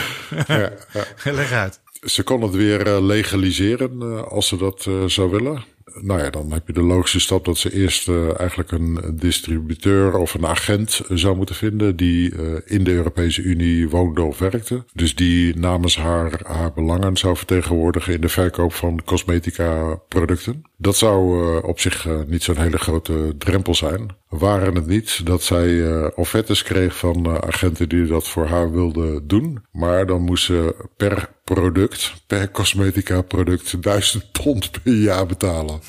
[0.47, 1.05] ja, ja.
[1.33, 1.81] Leg uit.
[2.07, 5.65] Ze kon het weer legaliseren als ze dat zou willen
[6.01, 10.35] nou ja, dan heb je de logische stap dat ze eerst eigenlijk een distributeur of
[10.35, 12.33] een agent zou moeten vinden die
[12.65, 14.85] in de Europese Unie woonde of werkte.
[14.93, 20.63] Dus die namens haar, haar belangen zou vertegenwoordigen in de verkoop van cosmetica producten.
[20.77, 24.17] Dat zou op zich niet zo'n hele grote drempel zijn.
[24.29, 29.65] Waren het niet dat zij offertes kreeg van agenten die dat voor haar wilden doen.
[29.73, 35.81] Maar dan moest ze per product, per cosmetica product, duizend pond per jaar betalen.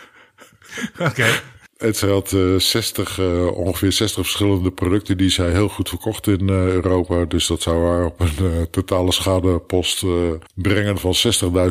[1.08, 1.26] Oké.
[1.76, 6.48] Het had uh, 60, uh, ongeveer 60 verschillende producten die zij heel goed verkocht in
[6.48, 7.24] uh, Europa.
[7.24, 10.04] Dus dat zou haar op een totale schadepost
[10.54, 11.14] brengen van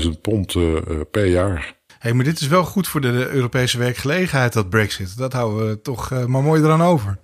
[0.04, 0.56] 60.000 pond
[1.12, 1.74] per jaar.
[2.00, 5.18] Hey, maar dit is wel goed voor de Europese werkgelegenheid, dat Brexit.
[5.18, 7.18] Dat houden we toch maar mooi eraan over.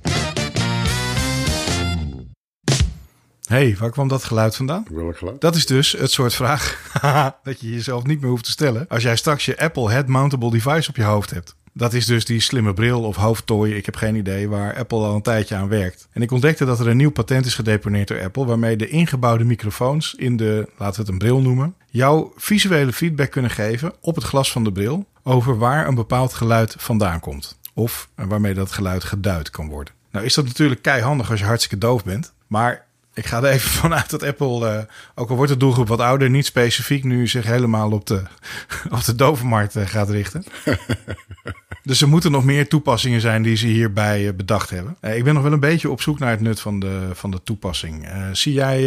[3.52, 4.86] Hey, waar kwam dat geluid vandaan?
[4.92, 5.42] Welk geluid?
[5.42, 6.92] Dat is dus het soort vraag
[7.44, 10.52] dat je jezelf niet meer hoeft te stellen als jij straks je Apple Head Mountable
[10.52, 11.56] Device op je hoofd hebt.
[11.74, 15.16] Dat is dus die slimme bril of hoofdtooi, ik heb geen idee, waar Apple al
[15.16, 16.08] een tijdje aan werkt.
[16.12, 19.44] En ik ontdekte dat er een nieuw patent is gedeponeerd door Apple, waarmee de ingebouwde
[19.44, 24.16] microfoons in de, laten we het een bril noemen, jou visuele feedback kunnen geven op
[24.16, 27.60] het glas van de bril over waar een bepaald geluid vandaan komt.
[27.74, 29.94] Of waarmee dat geluid geduid kan worden.
[30.12, 32.34] Nou is dat natuurlijk keihandig als je hartstikke doof bent.
[32.48, 34.82] Maar ik ga er even vanuit dat Apple, uh,
[35.16, 38.22] ook al wordt de doelgroep wat ouder, niet specifiek nu zich helemaal op de,
[38.98, 40.44] op de dovenmarkt uh, gaat richten.
[41.84, 44.98] dus er moeten nog meer toepassingen zijn die ze hierbij uh, bedacht hebben.
[45.02, 47.44] ik ben nog wel een beetje op zoek naar het nut van de, van de
[47.44, 48.08] toepassing.
[48.32, 48.84] zie jij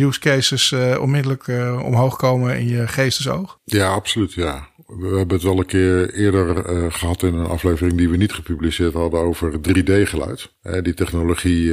[0.00, 1.46] use cases onmiddellijk
[1.82, 3.58] omhoog komen in je geestesoog?
[3.64, 4.70] Ja, absoluut, ja.
[4.86, 8.92] We hebben het wel een keer eerder gehad in een aflevering die we niet gepubliceerd
[8.92, 10.52] hadden over 3D-geluid.
[10.82, 11.72] die technologie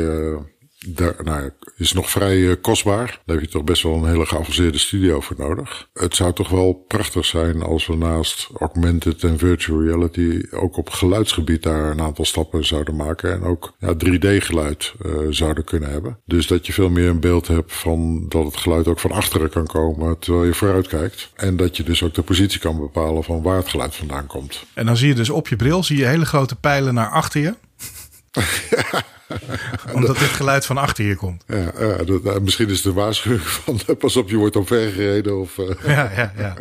[0.87, 3.21] daar, nou, is nog vrij uh, kostbaar.
[3.25, 5.87] Daar heb je toch best wel een hele geavanceerde studio voor nodig.
[5.93, 10.89] Het zou toch wel prachtig zijn als we naast augmented en virtual reality ook op
[10.89, 13.31] geluidsgebied daar een aantal stappen zouden maken.
[13.31, 16.19] En ook ja, 3D-geluid uh, zouden kunnen hebben.
[16.25, 19.49] Dus dat je veel meer een beeld hebt van dat het geluid ook van achteren
[19.49, 21.31] kan komen terwijl je vooruit kijkt.
[21.35, 24.63] En dat je dus ook de positie kan bepalen van waar het geluid vandaan komt.
[24.73, 27.41] En dan zie je dus op je bril zie je hele grote pijlen naar achter
[27.41, 27.53] je.
[29.93, 31.43] Omdat dit geluid van achter hier komt.
[31.47, 35.39] Ja, ja dat, nou, misschien is het een waarschuwing van pas op, je wordt omvergereden.
[35.39, 35.69] Of, uh...
[35.95, 36.55] Ja, ja, ja.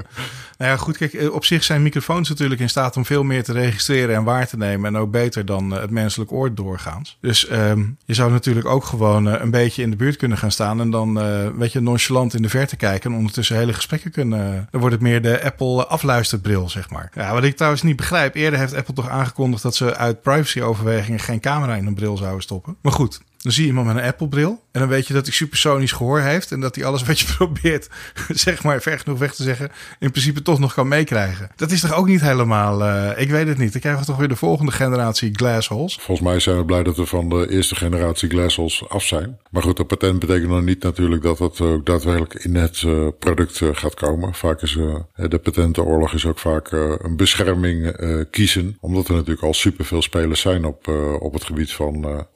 [0.59, 3.45] Nou ja, goed, kijk, eh, op zich zijn microfoons natuurlijk in staat om veel meer
[3.45, 4.95] te registreren en waar te nemen.
[4.95, 7.19] En ook beter dan het menselijk oor doorgaans.
[7.21, 10.81] Dus um, je zou natuurlijk ook gewoon een beetje in de buurt kunnen gaan staan.
[10.81, 13.11] En dan, uh, weet je, nonchalant in de verte kijken.
[13.11, 14.69] En ondertussen hele gesprekken kunnen.
[14.71, 17.11] Dan wordt het meer de Apple afluisterbril, zeg maar.
[17.15, 18.35] Ja, wat ik trouwens niet begrijp.
[18.35, 22.43] Eerder heeft Apple toch aangekondigd dat ze uit privacy-overwegingen geen camera in een bril zouden
[22.43, 22.58] stoppen.
[22.83, 24.61] Maar goed, dan zie je iemand met een Apple-bril.
[24.73, 26.53] En dan weet je dat hij supersonisch gehoor heeft.
[26.53, 27.89] En dat hij alles wat je probeert,
[28.29, 31.51] zeg maar, ver genoeg weg te zeggen, in principe toch nog kan meekrijgen.
[31.57, 32.83] Dat is toch ook niet helemaal.
[32.83, 33.73] Uh, ik weet het niet.
[33.73, 35.99] Dan krijgen we toch weer de volgende generatie glassholes.
[36.01, 39.39] Volgens mij zijn we blij dat we van de eerste generatie glassholes af zijn.
[39.51, 43.09] Maar goed, dat patent betekent nog niet natuurlijk dat het ook daadwerkelijk in het uh,
[43.19, 44.35] product uh, gaat komen.
[44.35, 44.73] Vaak is
[45.15, 47.97] de patentenoorlog is ook vaak een bescherming
[48.31, 48.77] kiezen.
[48.81, 50.89] Omdat er natuurlijk al superveel spelers zijn op,
[51.21, 52.27] op het gebied van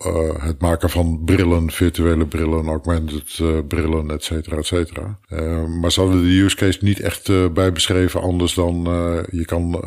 [0.40, 5.19] het maken van brillen, virtuele brillen, augmented uh, brillen, et cetera, et cetera.
[5.29, 8.83] Uh, maar ze hadden de use case niet echt uh, bij beschreven anders dan
[9.31, 9.83] je kan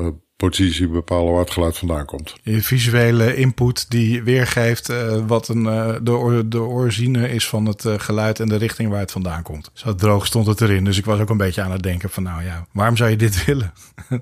[0.49, 2.35] positie bepalen waar het geluid vandaan komt.
[2.43, 7.83] Je visuele input die weergeeft uh, wat een, uh, de, de origine is van het
[7.83, 9.71] uh, geluid en de richting waar het vandaan komt.
[9.73, 10.83] Zo droog stond het erin.
[10.83, 13.15] Dus ik was ook een beetje aan het denken van nou ja, waarom zou je
[13.15, 13.73] dit willen?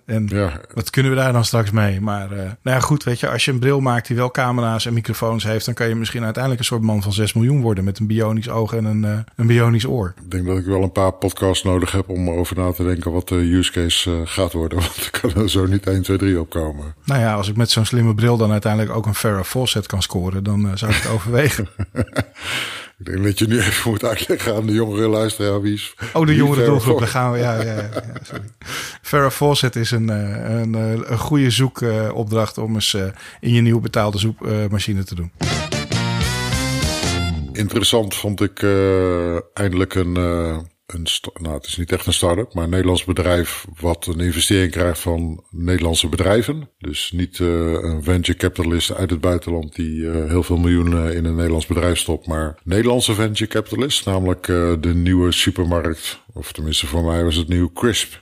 [0.06, 0.62] en ja.
[0.74, 2.02] wat kunnen we daar dan straks mee?
[2.02, 4.94] Maar nou ja, goed, weet je, als je een bril maakt die wel camera's en
[4.94, 8.00] microfoons heeft, dan kan je misschien uiteindelijk een soort man van 6 miljoen worden met
[8.00, 9.04] een bionisch oog en een,
[9.36, 10.14] een bionisch oor.
[10.24, 13.12] Ik denk dat ik wel een paar podcasts nodig heb om over na te denken
[13.12, 14.78] wat de use case gaat worden.
[14.84, 16.96] Want ik kan er zo niet 1, 2, 3 opkomen.
[17.06, 20.02] Nou ja, als ik met zo'n slimme bril dan uiteindelijk ook een Farrah Fawcett kan
[20.02, 21.68] scoren, dan uh, zou ik het overwegen.
[23.00, 25.96] ik denk dat je nu even moet uitleggen aan de jongere luisteraar wie is.
[26.14, 27.38] Oh, de jongere doelgroep, daar gaan we.
[27.38, 27.90] Ja, ja, ja,
[28.24, 28.46] sorry.
[29.02, 32.98] Farrah Fawcett is een, eh, een, een, eh, een goede zoekopdracht om eens
[33.40, 35.32] in je nieuw betaalde zoekmachine te doen.
[37.52, 40.18] Interessant vond ik uh, eindelijk een
[40.86, 41.08] een,
[41.42, 45.00] nou, het is niet echt een start-up, maar een Nederlands bedrijf wat een investering krijgt
[45.00, 46.70] van Nederlandse bedrijven.
[46.78, 51.26] Dus niet uh, een venture capitalist uit het buitenland die uh, heel veel miljoenen in
[51.26, 56.88] een Nederlands bedrijf stopt, maar Nederlandse venture capitalist, namelijk uh, de nieuwe supermarkt, of tenminste
[56.88, 58.22] voor mij was het nieuw Crisp.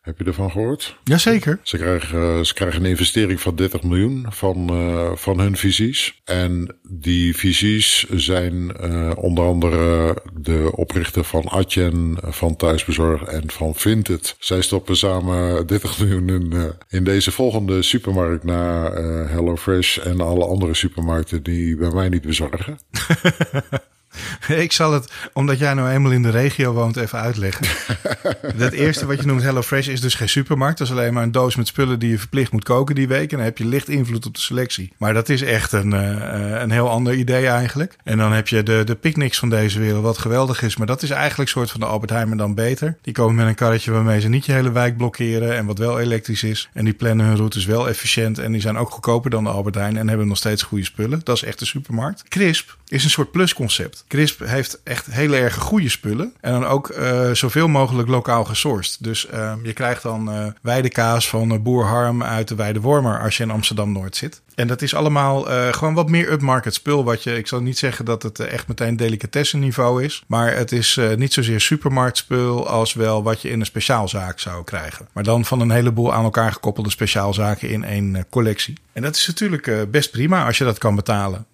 [0.00, 0.98] Heb je ervan gehoord?
[1.04, 1.60] Jazeker.
[1.62, 6.20] Ze krijgen, ze krijgen een investering van 30 miljoen van, uh, van hun visies.
[6.24, 13.74] En die visies zijn uh, onder andere de oprichter van Adyen, van Thuisbezorg en van
[13.74, 14.36] Vinted.
[14.38, 18.92] Zij stoppen samen 30 miljoen in, uh, in deze volgende supermarkt na
[19.26, 22.78] HelloFresh en alle andere supermarkten die bij mij niet bezorgen.
[24.48, 27.66] Ik zal het, omdat jij nou eenmaal in de regio woont, even uitleggen.
[28.56, 30.78] Het eerste wat je noemt HelloFresh is dus geen supermarkt.
[30.78, 33.30] Dat is alleen maar een doos met spullen die je verplicht moet koken die week.
[33.30, 34.92] En dan heb je licht invloed op de selectie.
[34.96, 37.96] Maar dat is echt een, uh, een heel ander idee eigenlijk.
[38.04, 40.76] En dan heb je de, de picknicks van deze wereld, wat geweldig is.
[40.76, 42.96] Maar dat is eigenlijk een soort van de Albert Heijn, maar dan beter.
[43.02, 45.56] Die komen met een karretje waarmee ze niet je hele wijk blokkeren.
[45.56, 46.68] En wat wel elektrisch is.
[46.72, 48.38] En die plannen hun routes wel efficiënt.
[48.38, 49.96] En die zijn ook goedkoper dan de Albert Heijn.
[49.96, 51.20] En hebben nog steeds goede spullen.
[51.24, 52.24] Dat is echt een supermarkt.
[52.28, 53.99] Crisp is een soort plusconcept.
[54.08, 56.32] Crisp heeft echt hele erg goede spullen.
[56.40, 58.96] En dan ook uh, zoveel mogelijk lokaal gesourced.
[59.04, 63.36] Dus uh, je krijgt dan uh, weidekaas van Boer Harm uit de Weide Wormer als
[63.36, 64.40] je in Amsterdam-Noord zit.
[64.54, 67.04] En dat is allemaal gewoon wat meer upmarket spul.
[67.04, 70.24] Wat je, ik zal niet zeggen dat het echt meteen delicatessen niveau is.
[70.26, 75.08] Maar het is niet zozeer supermarktspul als wel wat je in een speciaalzaak zou krijgen.
[75.12, 78.78] Maar dan van een heleboel aan elkaar gekoppelde speciaalzaken in één collectie.
[78.92, 81.46] En dat is natuurlijk best prima als je dat kan betalen.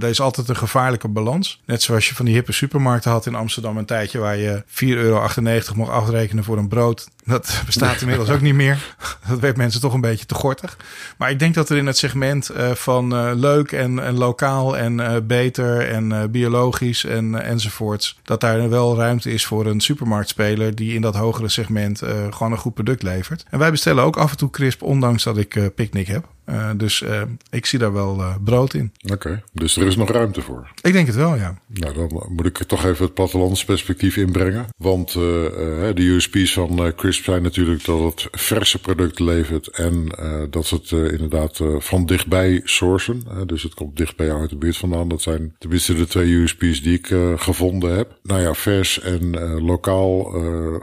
[0.00, 1.60] Er is altijd een gevaarlijke balans.
[1.64, 4.86] Net zoals je van die hippe supermarkten had in Amsterdam een tijdje waar je 4,98
[4.86, 5.28] euro
[5.74, 7.08] mocht afrekenen voor een brood.
[7.24, 8.96] Dat bestaat inmiddels ook niet meer.
[9.28, 10.76] Dat werd mensen toch een beetje te gortig.
[11.18, 14.76] Maar ik denk dat er in het segment uh, van uh, leuk en, en lokaal
[14.76, 18.18] en uh, beter en biologisch en enzovoorts.
[18.22, 22.58] Dat daar wel ruimte is voor een supermarktspeler die in dat hogere segment gewoon een
[22.58, 23.44] goed product levert.
[23.50, 26.28] En wij bestellen ook af en toe crisp, ondanks dat ik picknick heb.
[26.50, 28.92] Uh, dus uh, ik zie daar wel uh, brood in.
[29.02, 29.42] Oké, okay.
[29.52, 30.70] dus er is nog ruimte voor.
[30.82, 31.58] Ik denk het wel, ja.
[31.66, 34.66] Nou, dan moet ik toch even het plattelandsperspectief inbrengen.
[34.76, 40.06] Want de USP's van Crisp zijn natuurlijk dat het verse product levert en
[40.50, 43.22] dat ze het inderdaad van dichtbij sourcen.
[43.46, 45.08] dus het komt dicht bij jou uit de buurt vandaan.
[45.08, 48.18] Dat zijn tenminste de twee USP's die ik gevonden heb.
[48.22, 50.18] Nou ja, vers en lokaal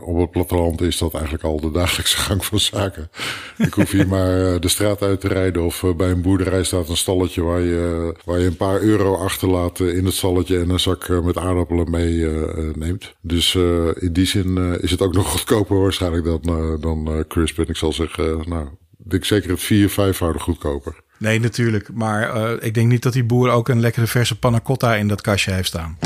[0.01, 3.09] op het platteland is dat eigenlijk al de dagelijkse gang van zaken.
[3.57, 6.89] ik hoef hier maar de straat uit te rijden of eh, bij een boerderij staat
[6.89, 10.79] een stalletje waar je, waar je een paar euro achterlaat in het stalletje en een
[10.79, 13.15] zak eh, met aardappelen mee eh, neemt.
[13.21, 13.55] Dus
[13.95, 17.59] in die zin is het ook nog goedkoper waarschijnlijk dan, dan Crisp.
[17.59, 18.67] En ik zal zeggen, nou,
[19.03, 20.95] ik denk zeker het vier, vijfvoudig goedkoper.
[21.19, 21.93] Nee, natuurlijk.
[21.93, 25.07] Maar uh, ik denk niet dat die boer ook een lekkere verse panna cotta in
[25.07, 25.97] dat kastje heeft staan.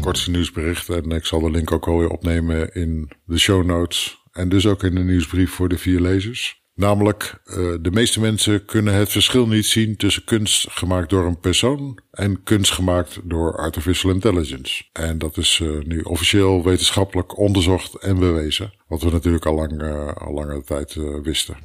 [0.00, 0.88] Kortste nieuwsbericht.
[0.88, 4.24] En ik zal de link ook alweer opnemen in de show notes.
[4.32, 6.64] En dus ook in de nieuwsbrief voor de vier lezers.
[6.76, 11.40] Namelijk, uh, de meeste mensen kunnen het verschil niet zien tussen kunst gemaakt door een
[11.40, 14.84] persoon en kunst gemaakt door artificial intelligence.
[14.92, 18.72] En dat is uh, nu officieel wetenschappelijk onderzocht en bewezen.
[18.88, 21.56] Wat we natuurlijk al, lang, uh, al lange tijd wisten.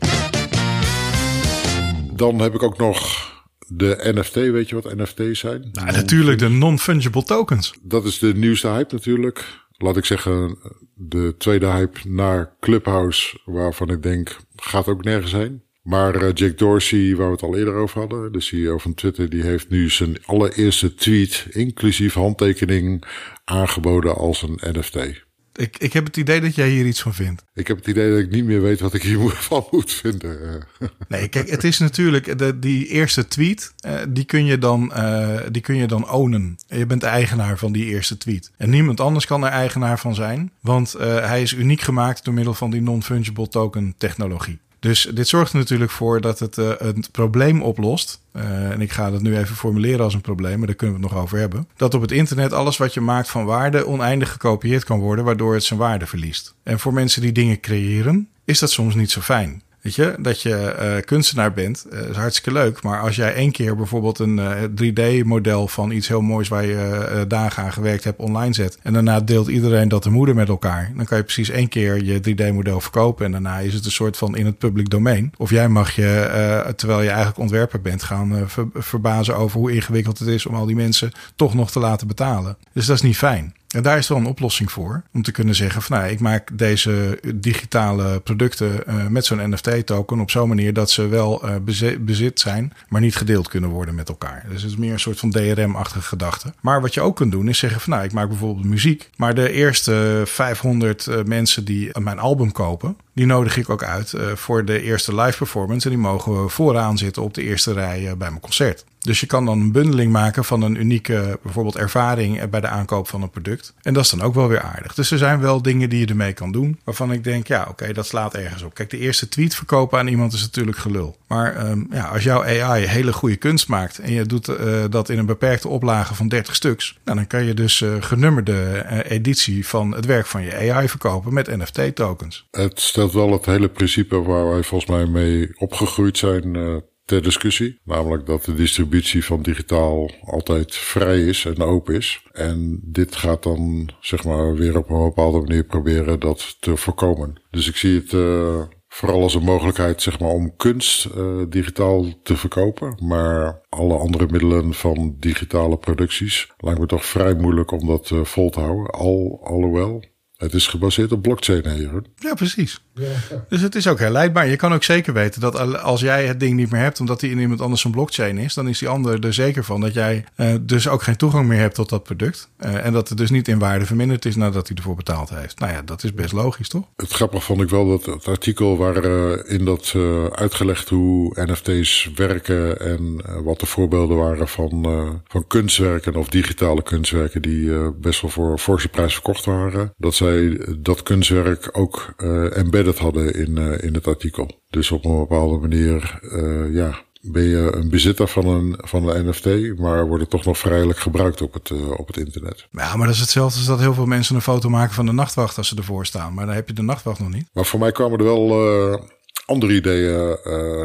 [2.13, 3.29] Dan heb ik ook nog
[3.67, 4.35] de NFT.
[4.35, 5.69] Weet je wat NFT's zijn?
[5.71, 7.73] Nou, natuurlijk de non-fungible tokens.
[7.81, 9.45] Dat is de nieuwste hype natuurlijk.
[9.81, 10.57] Laat ik zeggen,
[10.95, 15.61] de tweede hype naar Clubhouse, waarvan ik denk, gaat ook nergens heen.
[15.81, 19.29] Maar uh, Jack Dorsey, waar we het al eerder over hadden, de CEO van Twitter,
[19.29, 23.03] die heeft nu zijn allereerste tweet, inclusief handtekening,
[23.43, 25.23] aangeboden als een NFT.
[25.55, 27.43] Ik, ik heb het idee dat jij hier iets van vindt.
[27.53, 30.63] Ik heb het idee dat ik niet meer weet wat ik hiervan moet vinden.
[31.07, 35.39] Nee, kijk, het is natuurlijk de, die eerste tweet, uh, die, kun je dan, uh,
[35.51, 36.57] die kun je dan ownen.
[36.67, 38.51] Je bent de eigenaar van die eerste tweet.
[38.57, 42.33] En niemand anders kan er eigenaar van zijn, want uh, hij is uniek gemaakt door
[42.33, 44.59] middel van die non-fungible token technologie.
[44.81, 48.21] Dus dit zorgt er natuurlijk voor dat het een probleem oplost.
[48.35, 51.03] Uh, en ik ga dat nu even formuleren als een probleem, maar daar kunnen we
[51.03, 51.67] het nog over hebben.
[51.75, 55.53] Dat op het internet alles wat je maakt van waarde oneindig gekopieerd kan worden, waardoor
[55.53, 56.53] het zijn waarde verliest.
[56.63, 59.61] En voor mensen die dingen creëren, is dat soms niet zo fijn.
[59.81, 62.83] Weet je, dat je uh, kunstenaar bent, uh, is hartstikke leuk.
[62.83, 67.25] Maar als jij één keer bijvoorbeeld een uh, 3D-model van iets heel moois waar je
[67.27, 68.77] dagen aan gewerkt hebt online zet.
[68.81, 70.91] En daarna deelt iedereen dat de moeder met elkaar.
[70.95, 73.25] Dan kan je precies één keer je 3D-model verkopen.
[73.25, 75.33] En daarna is het een soort van in het public domein.
[75.37, 80.19] Of jij mag je, terwijl je eigenlijk ontwerper bent, gaan ver verbazen over hoe ingewikkeld
[80.19, 82.57] het is om al die mensen toch nog te laten betalen.
[82.73, 83.53] Dus dat is niet fijn.
[83.71, 85.03] En daar is wel een oplossing voor.
[85.13, 90.19] Om te kunnen zeggen van nou, ik maak deze digitale producten uh, met zo'n NFT-token
[90.19, 91.55] op zo'n manier dat ze wel uh,
[91.99, 94.45] bezit, zijn, maar niet gedeeld kunnen worden met elkaar.
[94.49, 96.53] Dus het is meer een soort van DRM-achtige gedachte.
[96.61, 99.35] Maar wat je ook kunt doen is zeggen van nou, ik maak bijvoorbeeld muziek, maar
[99.35, 104.31] de eerste 500 uh, mensen die mijn album kopen, die nodig ik ook uit uh,
[104.35, 105.89] voor de eerste live performance.
[105.89, 108.85] En die mogen vooraan zitten op de eerste rij uh, bij mijn concert.
[109.01, 113.07] Dus je kan dan een bundeling maken van een unieke bijvoorbeeld ervaring bij de aankoop
[113.07, 113.73] van een product.
[113.81, 114.93] En dat is dan ook wel weer aardig.
[114.93, 116.79] Dus er zijn wel dingen die je ermee kan doen.
[116.83, 118.73] Waarvan ik denk, ja, oké, dat slaat ergens op.
[118.73, 121.17] Kijk, de eerste tweet verkopen aan iemand is natuurlijk gelul.
[121.27, 124.51] Maar um, ja, als jouw AI hele goede kunst maakt en je doet
[124.89, 129.67] dat in een beperkte oplage van 30 stuks, nou, dan kan je dus genummerde editie
[129.67, 132.47] van het werk van je AI verkopen met NFT-tokens.
[132.51, 136.57] Het stelt wel het hele principe waar wij volgens mij mee opgegroeid zijn
[137.05, 137.79] ter discussie.
[137.83, 142.23] Namelijk dat de distributie van digitaal altijd vrij is en open is.
[142.31, 147.41] En dit gaat dan zeg maar weer op een bepaalde manier proberen dat te voorkomen.
[147.49, 152.05] Dus ik zie het uh, vooral als een mogelijkheid zeg maar om kunst uh, digitaal
[152.23, 152.97] te verkopen.
[153.03, 158.49] Maar alle andere middelen van digitale producties lijkt me toch vrij moeilijk om dat vol
[158.49, 158.85] te houden.
[158.85, 160.03] Al, alhoewel,
[160.41, 162.05] het is gebaseerd op blockchain, Jeroen.
[162.15, 162.81] Ja, precies.
[162.93, 163.45] Ja.
[163.49, 164.47] Dus het is ook herleidbaar.
[164.47, 167.31] Je kan ook zeker weten dat als jij het ding niet meer hebt, omdat die
[167.31, 170.25] in iemand anders een blockchain is, dan is die ander er zeker van dat jij
[170.37, 172.49] uh, dus ook geen toegang meer hebt tot dat product.
[172.59, 175.59] Uh, en dat het dus niet in waarde verminderd is nadat hij ervoor betaald heeft.
[175.59, 176.85] Nou ja, dat is best logisch, toch?
[176.95, 179.95] Het grappige vond ik wel dat het artikel waarin uh, dat
[180.31, 187.41] uitgelegd hoe NFT's werken en wat de voorbeelden waren van, van kunstwerken of digitale kunstwerken
[187.41, 189.93] die best wel voor forse prijs verkocht waren.
[189.97, 190.30] Dat zij
[190.79, 192.13] dat kunstwerk ook
[192.53, 194.61] embedded hadden in, uh, in het artikel.
[194.69, 199.25] Dus op een bepaalde manier, uh, ja, ben je een bezitter van een, van een
[199.25, 202.67] NFT, maar wordt het toch nog vrijelijk gebruikt op het, uh, op het internet.
[202.71, 205.11] Ja, maar dat is hetzelfde als dat heel veel mensen een foto maken van de
[205.11, 206.33] nachtwacht als ze ervoor staan.
[206.33, 207.49] Maar dan heb je de nachtwacht nog niet.
[207.53, 209.09] Maar voor mij kwamen er wel
[209.45, 210.37] andere ideeën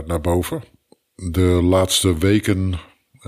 [0.06, 0.62] naar boven.
[1.14, 2.74] De laatste weken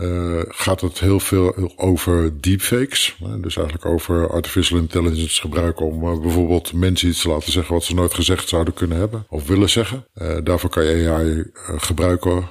[0.02, 3.16] uh, gaat het heel veel over deepfakes.
[3.40, 7.84] Dus eigenlijk over artificial intelligence gebruiken om uh, bijvoorbeeld mensen iets te laten zeggen wat
[7.84, 10.06] ze nooit gezegd zouden kunnen hebben of willen zeggen.
[10.44, 12.48] Daarvoor kan je AI gebruiken.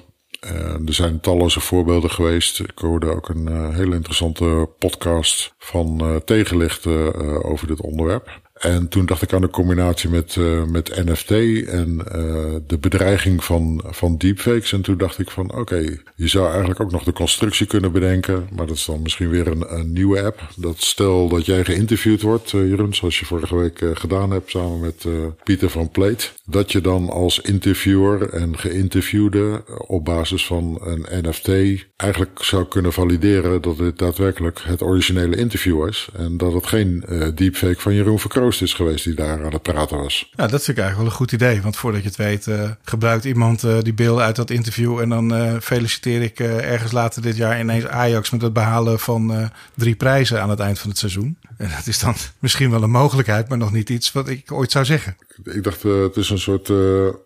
[0.86, 2.60] er zijn talloze voorbeelden geweest.
[2.60, 8.46] Ik hoorde ook een hele interessante podcast van tegenlichten over dit onderwerp.
[8.60, 11.32] En toen dacht ik aan de combinatie met, uh, met NFT
[11.68, 14.74] en uh, de bedreiging van, van deepfakes.
[14.74, 18.48] En toen dacht ik van oké, je zou eigenlijk ook nog de constructie kunnen bedenken.
[18.56, 20.50] Maar dat is dan misschien weer een, een nieuwe app.
[20.56, 24.80] Dat stel dat jij geïnterviewd wordt, uh, Jeroen, zoals je vorige week gedaan hebt samen
[24.80, 25.06] met
[25.44, 26.34] Pieter van Pleet.
[26.46, 31.50] Dat je dan als interviewer en geïnterviewde op basis van een NFT
[31.96, 36.10] eigenlijk zou kunnen valideren dat dit daadwerkelijk het originele interview is.
[36.14, 37.04] En dat het geen
[37.36, 40.30] deepfake van Jeroen Verkroon Joost is geweest die daar aan het praten was.
[40.36, 41.62] Ja, dat vind ik eigenlijk wel een goed idee.
[41.62, 45.00] Want voordat je het weet, uh, gebruikt iemand uh, die beelden uit dat interview.
[45.00, 49.52] En dan uh, feliciteer ik ergens later dit jaar ineens Ajax met het behalen van
[49.76, 51.38] drie prijzen aan het eind van het seizoen.
[51.58, 54.72] En dat is dan misschien wel een mogelijkheid, maar nog niet iets wat ik ooit
[54.72, 55.18] zou zeggen.
[55.44, 56.72] Ik dacht, het is een soort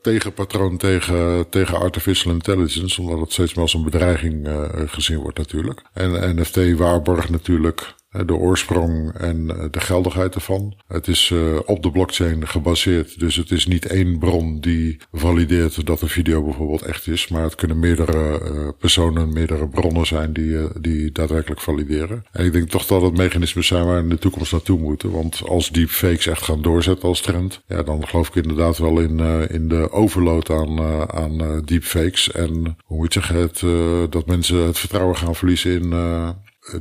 [0.01, 3.01] tegenpatroon tegen, tegen artificial intelligence.
[3.01, 4.47] Omdat het steeds meer als een bedreiging
[4.86, 5.82] gezien wordt natuurlijk.
[5.93, 10.74] En NFT waarborgt natuurlijk de oorsprong en eh, de geldigheid ervan.
[10.88, 15.86] Het is uh, op de blockchain gebaseerd, dus het is niet één bron die valideert
[15.86, 20.57] dat een video bijvoorbeeld echt is, maar het kunnen meerdere personen, meerdere bronnen zijn die,
[20.82, 22.26] die daadwerkelijk valideren.
[22.32, 25.12] En ik denk toch dat het mechanismen zijn waar we in de toekomst naartoe moeten,
[25.12, 29.20] want als deepfakes echt gaan doorzetten als trend, ja, dan geloof ik inderdaad wel in,
[29.49, 30.80] in de overload aan,
[31.12, 35.93] aan deepfakes en hoe moet je zeggen, het, dat mensen het vertrouwen gaan verliezen in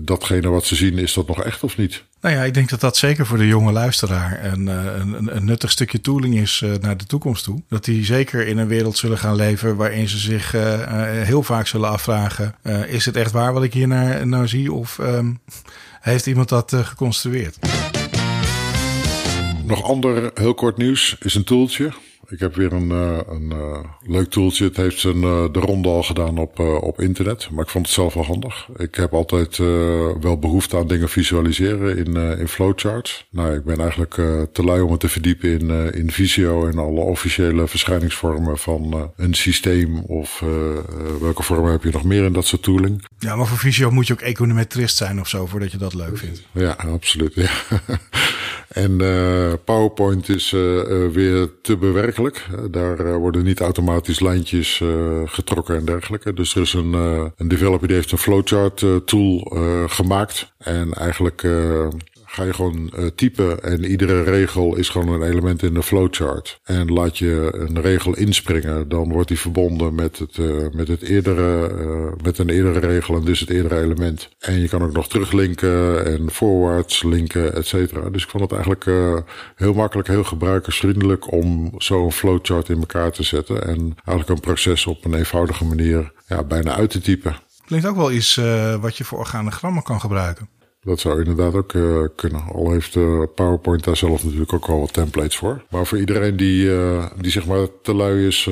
[0.01, 2.05] datgene wat ze zien, is dat nog echt of niet?
[2.21, 5.71] Nou ja, ik denk dat dat zeker voor de jonge luisteraar een, een, een nuttig
[5.71, 7.63] stukje tooling is naar de toekomst toe.
[7.69, 10.53] Dat die zeker in een wereld zullen gaan leven waarin ze zich
[11.25, 12.55] heel vaak zullen afvragen:
[12.89, 13.89] is het echt waar wat ik hier
[14.27, 14.73] nou zie?
[14.73, 15.41] Of um,
[16.01, 17.59] heeft iemand dat geconstrueerd?
[19.71, 21.93] Nog ander heel kort nieuws is een toeltje.
[22.29, 24.65] Ik heb weer een, uh, een uh, leuk tooltje.
[24.65, 27.49] Het heeft zijn, uh, de ronde al gedaan op, op internet.
[27.51, 28.69] Maar ik vond het zelf wel handig.
[28.77, 29.57] Ik heb altijd
[30.21, 33.27] wel behoefte aan dingen visualiseren in, in flowcharts.
[33.31, 34.15] Nou, ik ben eigenlijk
[34.53, 39.35] te lui om het te verdiepen in, in Visio en alle officiële verschijningsvormen van een
[39.35, 39.99] systeem.
[39.99, 40.43] Of
[41.21, 43.05] welke vormen heb je nog meer in dat soort tooling.
[43.19, 46.19] Ja, maar voor Visio moet je ook econometrist zijn of zo voordat je dat leuk
[46.19, 46.43] vindt.
[46.53, 47.35] Ja, absoluut.
[47.35, 47.51] Ja.
[48.71, 52.47] En uh, PowerPoint is uh, uh, weer te bewerkelijk.
[52.71, 54.83] daar worden niet automatisch lijntjes
[55.25, 56.33] getrokken en dergelijke.
[56.33, 56.93] Dus er is een,
[57.37, 59.53] een developer die heeft een flowchart tool
[59.87, 60.53] gemaakt.
[60.59, 61.43] En eigenlijk
[62.31, 66.61] ga je gewoon uh, typen en iedere regel is gewoon een element in de flowchart.
[66.65, 71.03] En laat je een regel inspringen, dan wordt die verbonden met het, uh, met het
[71.03, 74.29] eerdere, uh, met een eerdere regel en dus het eerdere element.
[74.39, 78.11] En je kan ook nog teruglinken en forwards linken, et cetera.
[78.11, 78.85] Dus ik vond het eigenlijk
[79.57, 83.67] heel makkelijk, heel gebruikersvriendelijk om zo'n flowchart in elkaar te zetten.
[83.67, 87.37] En eigenlijk een proces op een eenvoudige manier ja, bijna uit te typen.
[87.67, 88.41] Klinkt ook wel iets
[88.81, 90.49] wat je voor organogrammen kan gebruiken.
[90.81, 92.43] Dat zou inderdaad ook uh, kunnen.
[92.43, 95.65] Al heeft uh, PowerPoint daar zelf natuurlijk ook al wat templates voor.
[95.71, 98.49] Maar voor iedereen die, uh, die zeg maar te lui is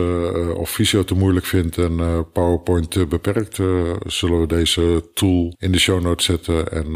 [0.55, 3.57] of Visio te moeilijk vindt en PowerPoint te beperkt,
[4.07, 6.87] zullen we deze tool in de show notes zetten en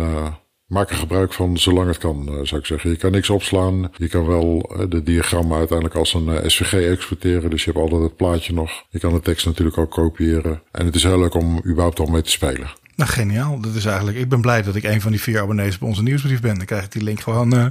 [0.66, 2.90] maak er gebruik van zolang het kan, zou ik zeggen.
[2.90, 3.90] Je kan niks opslaan.
[3.96, 7.50] Je kan wel de diagrammen uiteindelijk als een SVG exporteren.
[7.50, 8.70] Dus je hebt altijd het plaatje nog.
[8.90, 10.62] Je kan de tekst natuurlijk ook kopiëren.
[10.70, 12.70] En het is heel leuk om überhaupt al mee te spelen.
[12.94, 13.60] Nou, geniaal.
[13.60, 16.02] Dat is eigenlijk, ik ben blij dat ik een van die vier abonnees op onze
[16.02, 16.56] nieuwsbrief ben.
[16.56, 17.66] Dan krijg ik die link gewoon uh,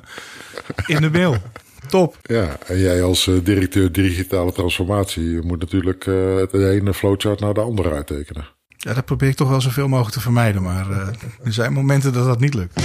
[0.86, 1.36] in de mail.
[1.89, 2.17] Top.
[2.22, 7.39] Ja, en jij als uh, directeur digitale transformatie je moet natuurlijk uh, het ene flowchart
[7.39, 8.47] naar de andere uittekenen.
[8.78, 10.61] Ja, dat probeer ik toch wel zoveel mogelijk te vermijden.
[10.61, 10.89] Maar
[11.43, 12.84] er zijn momenten dat dat niet lukt.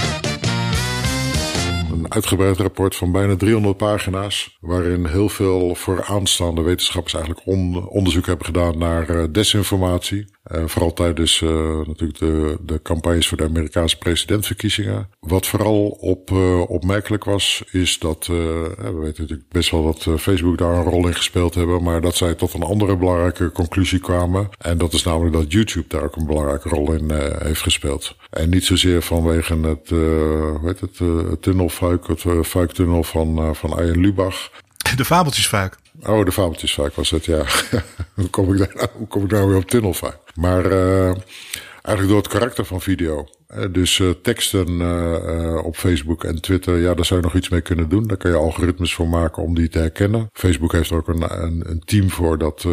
[1.91, 8.25] Een uitgebreid rapport van bijna 300 pagina's, waarin heel veel vooraanstaande wetenschappers eigenlijk on onderzoek
[8.25, 10.25] hebben gedaan naar desinformatie.
[10.55, 11.49] Uh, vooral tijdens uh,
[11.87, 15.09] natuurlijk de, de campagnes voor de Amerikaanse presidentsverkiezingen.
[15.19, 16.31] Wat vooral op,
[16.67, 21.15] opmerkelijk was, is dat, we weten natuurlijk best wel dat Facebook daar een rol in
[21.15, 24.49] gespeeld hebben, maar dat zij tot een andere belangrijke conclusie kwamen.
[24.57, 27.11] En dat is namelijk dat YouTube daar ook een belangrijke rol in
[27.43, 28.15] heeft gespeeld.
[28.29, 31.01] En niet zozeer vanwege het, hoe heet het,
[31.41, 34.49] tunnelfuik, het fuiktunnel van, van Arjen Lubach.
[34.95, 35.75] De fabeltjesfuik.
[36.01, 37.43] Oh, de fabeltjesfuik was het, ja.
[38.15, 40.17] hoe, kom ik daar, nou- hoe kom ik nou weer op tunnelfuik?
[40.35, 41.05] Maar uh,
[41.81, 43.27] eigenlijk door het karakter van video.
[43.71, 47.61] Dus uh, teksten uh, op Facebook en Twitter, ja, daar zou je nog iets mee
[47.61, 48.07] kunnen doen.
[48.07, 50.29] Daar kan je algoritmes voor maken om die te herkennen.
[50.33, 52.65] Facebook heeft er ook een, een, team voor dat,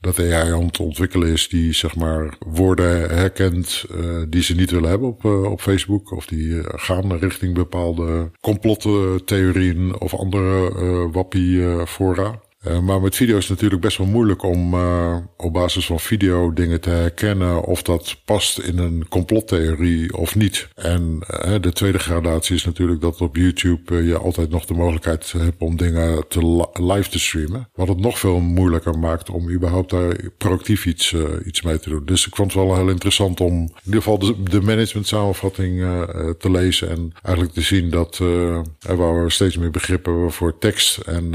[0.00, 3.84] dat AI aan het ontwikkelen is, die zeg maar woorden herkent
[4.28, 6.12] die ze niet willen hebben op, op Facebook.
[6.12, 10.70] Of die gaan richting bepaalde complottheorieën of andere
[11.10, 12.40] wappie fora.
[12.66, 16.00] Uh, maar met video is het natuurlijk best wel moeilijk om uh, op basis van
[16.00, 20.68] video dingen te herkennen of dat past in een complottheorie of niet.
[20.74, 25.32] En uh, de tweede gradatie is natuurlijk dat op YouTube je altijd nog de mogelijkheid
[25.32, 27.68] hebt om dingen te live te streamen.
[27.74, 32.04] Wat het nog veel moeilijker maakt om überhaupt daar proactief iets, iets mee te doen.
[32.04, 35.78] Dus ik vond het wel heel interessant om in ieder geval de, management samenvatting
[36.38, 38.18] te lezen en eigenlijk te zien dat
[38.78, 41.30] waar we steeds meer begrip hebben voor tekst en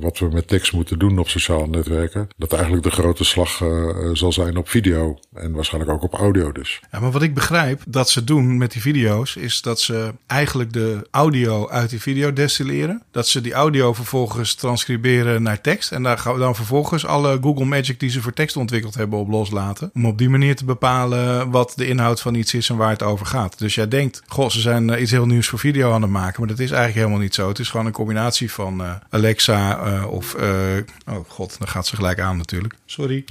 [0.00, 4.10] wat we met tekst moeten doen op sociale netwerken, dat eigenlijk de grote slag uh,
[4.12, 6.80] zal zijn op video en waarschijnlijk ook op audio dus.
[6.92, 10.72] Ja, maar wat ik begrijp dat ze doen met die video's is dat ze eigenlijk
[10.72, 16.02] de audio uit die video destilleren, dat ze die audio vervolgens transcriberen naar tekst en
[16.02, 19.28] daar gaan we dan vervolgens alle Google Magic die ze voor tekst ontwikkeld hebben op
[19.28, 22.90] loslaten, om op die manier te bepalen wat de inhoud van iets is en waar
[22.90, 23.58] het over gaat.
[23.58, 26.48] Dus jij denkt, goh, ze zijn iets heel nieuws voor video aan het maken, maar
[26.48, 27.48] dat is eigenlijk helemaal niet zo.
[27.48, 30.38] Het is gewoon een combinatie van Alexa of...
[30.40, 30.76] Uh,
[31.06, 32.74] oh god, dan gaat ze gelijk aan natuurlijk.
[32.84, 33.24] Sorry.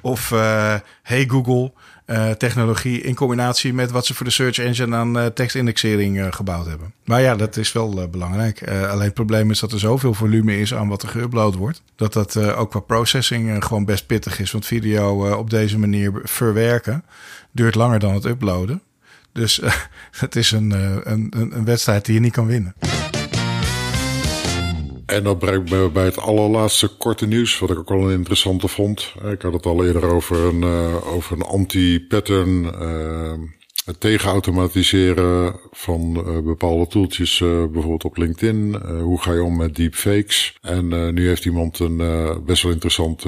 [0.00, 0.30] of
[1.02, 1.72] Hey Google.
[2.38, 6.92] technologie in combinatie met wat ze voor de search engine aan tekstindexering gebouwd hebben.
[7.04, 8.68] Maar ja, dat is wel belangrijk.
[8.68, 11.82] alleen het probleem is dat er zoveel volume is aan wat er geüpload wordt.
[11.96, 14.50] Dat dat ook qua processing gewoon best pittig is.
[14.50, 17.04] Want video op deze manier verwerken
[17.52, 18.82] duurt langer dan het uploaden.
[19.38, 19.72] Dus uh,
[20.10, 22.74] het is een, uh, een, een wedstrijd die je niet kan winnen.
[25.08, 28.68] En dat brengt me bij het allerlaatste korte nieuws, wat ik ook wel een interessante
[28.68, 29.14] vond.
[29.30, 32.64] Ik had het al eerder over een, uh, over een anti-pattern
[33.88, 38.68] het tegenautomatiseren van uh, bepaalde tooltjes, uh, bijvoorbeeld op LinkedIn.
[38.68, 40.58] Uh, hoe ga je om met deepfakes?
[40.60, 41.96] En nu heeft iemand een
[42.46, 43.24] best wel interessant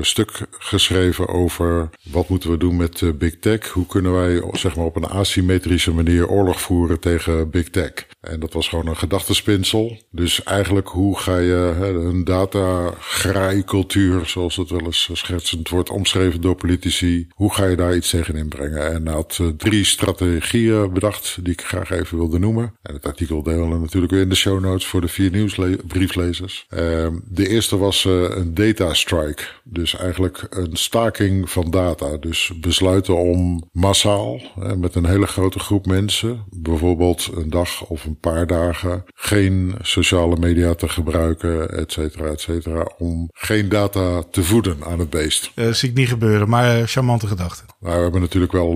[0.00, 3.68] stuk geschreven over wat moeten we doen met Big Tech?
[3.68, 7.92] Hoe kunnen wij zeg maar, op een asymmetrische manier oorlog voeren tegen Big Tech?
[8.20, 9.98] En dat was gewoon een gedachtespinsel.
[10.10, 11.74] Dus eigenlijk hoe ga je
[12.08, 17.96] een datagraaicultuur, zoals het wel eens schertsend wordt omschreven door politici, hoe ga je daar
[17.96, 18.92] iets tegen inbrengen?
[18.92, 22.74] En hij had drie strategieën bedacht die ik graag even wilde noemen.
[22.82, 26.66] En het artikel delen we natuurlijk weer in de show notes voor de vier nieuwsbrieflezers.
[26.70, 26.78] Uh,
[27.24, 29.42] de eerste was uh, een data strike.
[29.64, 32.16] Dus eigenlijk een staking van data.
[32.16, 34.40] Dus besluiten om massaal
[34.76, 40.36] met een hele grote groep mensen, bijvoorbeeld een dag of een paar dagen, geen sociale
[40.36, 45.52] media te gebruiken, et cetera, et cetera, om geen data te voeden aan het beest.
[45.54, 47.62] Dat zie ik niet gebeuren, maar charmante gedachte.
[47.80, 48.74] Nou, we hebben natuurlijk wel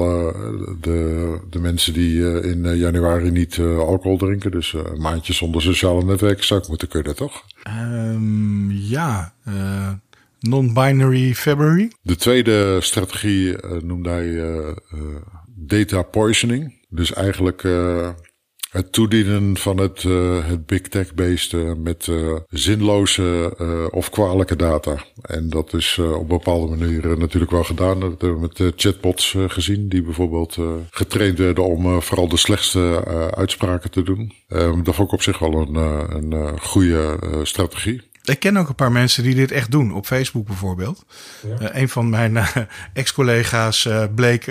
[0.81, 1.14] de
[1.51, 4.51] de mensen die uh, in uh, januari niet alcohol drinken.
[4.51, 7.45] Dus een maandje zonder sociale netwerken zou ik moeten kunnen, toch?
[7.67, 9.35] Um, ja,
[10.41, 11.93] non-binary February.
[12.03, 14.75] De tweede strategie noemde hij
[15.55, 16.75] data poisoning.
[16.89, 17.63] Dus eigenlijk
[18.75, 23.55] het toedienen van het, uh, het big tech beest uh, met uh, zinloze
[23.91, 25.05] of kwalijke data.
[25.23, 28.01] En dat is op bepaalde manieren natuurlijk wel gedaan.
[28.01, 30.57] Dat hebben we met chatbots gezien, die bijvoorbeeld
[30.91, 33.05] getraind werden om vooral de slechtste
[33.35, 34.33] uitspraken te doen.
[34.83, 35.75] Dat vond ik op zich wel een,
[36.33, 38.03] een goede strategie.
[38.25, 41.05] Ik ken ook een paar mensen die dit echt doen, op Facebook bijvoorbeeld.
[41.47, 41.61] Ja.
[41.61, 42.49] Uh, een van mijn uh,
[42.93, 44.47] ex-collega's uh, bleek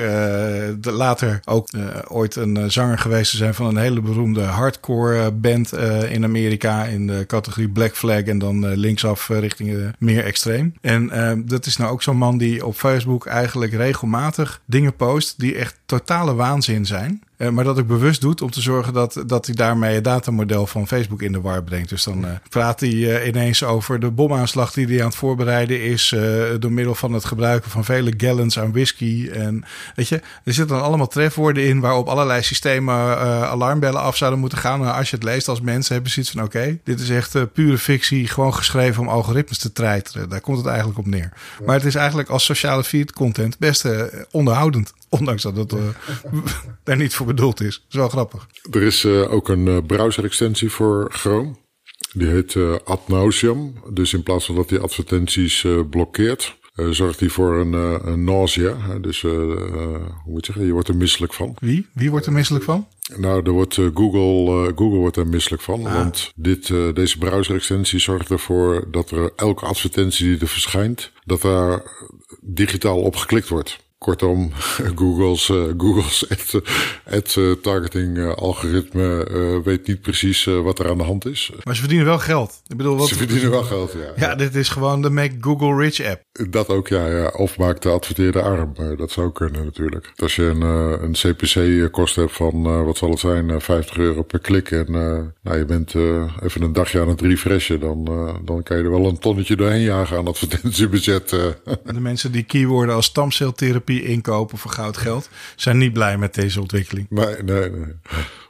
[0.81, 1.69] later ook
[2.07, 5.73] ooit een zanger geweest te zijn van een hele beroemde hardcore band
[6.09, 10.73] in Amerika in de categorie Black Flag en dan linksaf richting meer extreem.
[10.81, 15.55] En dat is nou ook zo'n man die op Facebook eigenlijk regelmatig dingen post die
[15.55, 17.21] echt totale waanzin zijn.
[17.37, 20.67] Uh, maar dat ook bewust doet om te zorgen dat, dat hij daarmee het datamodel
[20.67, 21.89] van Facebook in de war brengt.
[21.89, 25.81] Dus dan uh, praat hij uh, ineens over de bomaanslag die hij aan het voorbereiden
[25.81, 26.15] is.
[26.59, 29.29] door middel van het gebruiken van vele gallons aan whisky.
[29.29, 29.63] En
[29.95, 33.19] weet je, er zitten dan allemaal trefwoorden in waarop allerlei systemen
[33.49, 34.81] alarmbellen af zouden moeten gaan.
[34.81, 37.53] En als je het leest als mensen, hebben ze iets van: oké, dit is echt
[37.53, 38.27] pure fictie.
[38.27, 40.29] Gewoon geschreven om algoritmes te treiteren.
[40.29, 41.33] Daar komt het eigenlijk op neer.
[41.65, 43.87] Maar het is eigenlijk als sociale feed content best
[44.31, 44.93] onderhoudend.
[45.09, 45.73] Ondanks dat het
[46.83, 47.75] daar niet voor bedoeld is.
[47.75, 48.47] Dat is wel grappig.
[48.71, 51.55] Er is uh, ook een uh, browser-extensie voor Chrome.
[52.13, 53.73] Die heet uh, Ad nauseam.
[53.89, 56.57] Dus in plaats van dat hij advertenties blokkeert,
[56.89, 57.73] zorgt hij voor een,
[58.07, 58.97] een nausea.
[59.01, 61.55] Dus hoe moet je zeggen, je wordt er misselijk van.
[61.59, 61.87] Wie?
[61.93, 62.87] Wie wordt er misselijk van?
[63.17, 65.85] Nou, er wordt, Google, Google wordt er misselijk van.
[65.85, 65.93] Ah.
[65.93, 71.81] Want dit, deze browser-extensie zorgt ervoor dat er elke advertentie die er verschijnt, dat daar
[72.41, 73.79] digitaal op geklikt wordt.
[74.03, 74.51] Kortom,
[74.99, 76.61] Google's, uh, Google's ad,
[77.09, 81.51] ad uh, targeting uh, algoritme weet niet precies wat er aan de hand is.
[81.63, 82.61] Maar ze verdienen wel geld.
[82.67, 84.27] Ik bedoel, wat, ze verdienen wel geld, ja.
[84.27, 86.21] Ja, dit is gewoon de Make Google Rich app.
[86.49, 87.07] Dat ook, ja.
[87.07, 87.27] ja.
[87.27, 88.73] Of maak de adverteerde arm.
[88.97, 90.11] dat zou kunnen natuurlijk.
[90.15, 90.61] Als je een,
[91.03, 94.71] een CPC-kost hebt van, wat zal het zijn, 50 euro per klik.
[94.71, 94.91] En
[95.41, 95.95] nou, je bent
[96.43, 97.79] even een dagje aan het refreshen.
[97.79, 98.05] Dan,
[98.45, 101.29] dan kan je er wel een tonnetje doorheen jagen aan advertentiebudget.
[101.29, 106.61] de mensen die keywords als stamceltherapie inkopen voor goud geld, zijn niet blij met deze
[106.61, 107.07] ontwikkeling.
[107.09, 107.93] Nee, nee, nee.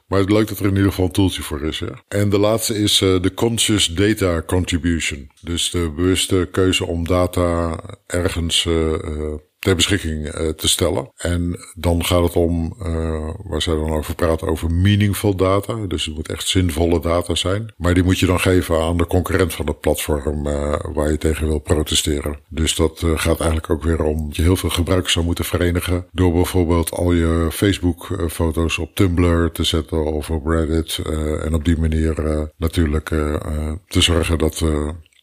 [0.07, 1.79] Maar het leuk dat er in ieder geval een toeltje voor is.
[1.79, 2.03] Ja.
[2.07, 5.31] En de laatste is uh, de Conscious Data Contribution.
[5.41, 9.33] Dus de bewuste keuze om data ergens uh, uh,
[9.63, 11.11] ter beschikking uh, te stellen.
[11.15, 15.75] En dan gaat het om, uh, waar zij dan over praten, over meaningful data.
[15.87, 17.73] Dus het moet echt zinvolle data zijn.
[17.77, 21.17] Maar die moet je dan geven aan de concurrent van het platform uh, waar je
[21.17, 22.39] tegen wil protesteren.
[22.49, 26.05] Dus dat gaat eigenlijk ook weer om dat je heel veel gebruikers zou moeten verenigen.
[26.11, 30.99] Door bijvoorbeeld al je Facebook foto's op Tumblr te zetten of op Reddit.
[31.43, 33.07] en op die manier natuurlijk
[33.87, 34.63] te zorgen dat,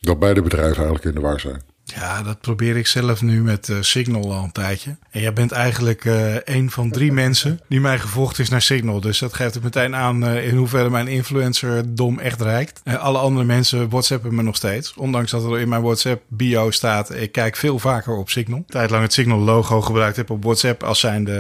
[0.01, 1.70] dat beide bedrijven eigenlijk in de war zijn.
[1.95, 4.97] Ja, dat probeer ik zelf nu met uh, Signal al een tijdje.
[5.11, 9.01] En jij bent eigenlijk uh, een van drie mensen die mij gevolgd is naar Signal.
[9.01, 12.81] Dus dat geeft het meteen aan uh, in hoeverre mijn influencer-dom echt reikt.
[12.99, 14.95] alle andere mensen whatsappen me nog steeds.
[14.95, 18.65] Ondanks dat er in mijn WhatsApp-bio staat, ik kijk veel vaker op Signal.
[18.67, 21.33] Tijdlang het Signal-logo gebruikt heb op WhatsApp als zijnde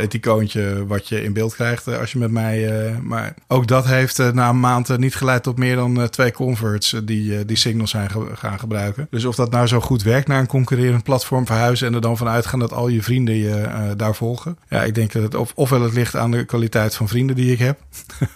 [0.00, 2.70] het icoontje wat je in beeld krijgt als je met mij...
[3.02, 7.44] maar ook dat heeft na een maand niet geleid tot meer dan twee converts die,
[7.44, 9.06] die Signal zijn gaan gebruiken.
[9.10, 12.00] Dus of dat nou zo goed goed werkt naar een concurrerend platform verhuizen en er
[12.00, 14.58] dan vanuit gaan dat al je vrienden je uh, daar volgen.
[14.68, 17.52] Ja, ik denk dat het of, ofwel het ligt aan de kwaliteit van vrienden die
[17.52, 17.80] ik heb,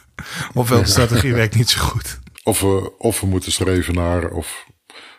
[0.55, 2.19] ofwel de strategie werkt niet zo goed.
[2.43, 4.67] Of we, of we moeten streven naar, of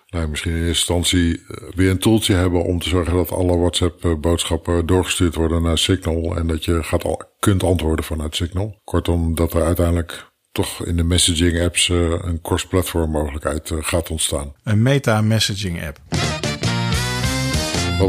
[0.08, 3.58] nou, misschien in eerste instantie eh, weer een toeltje hebben om te zorgen dat alle
[3.58, 8.82] WhatsApp-boodschappen doorgestuurd worden naar Signal en dat je gaat al, kunt antwoorden vanuit Signal.
[8.84, 14.10] Kortom, dat er uiteindelijk toch in de messaging apps uh, een cross-platform mogelijkheid uh, gaat
[14.10, 14.54] ontstaan.
[14.64, 16.00] Een meta-messaging app.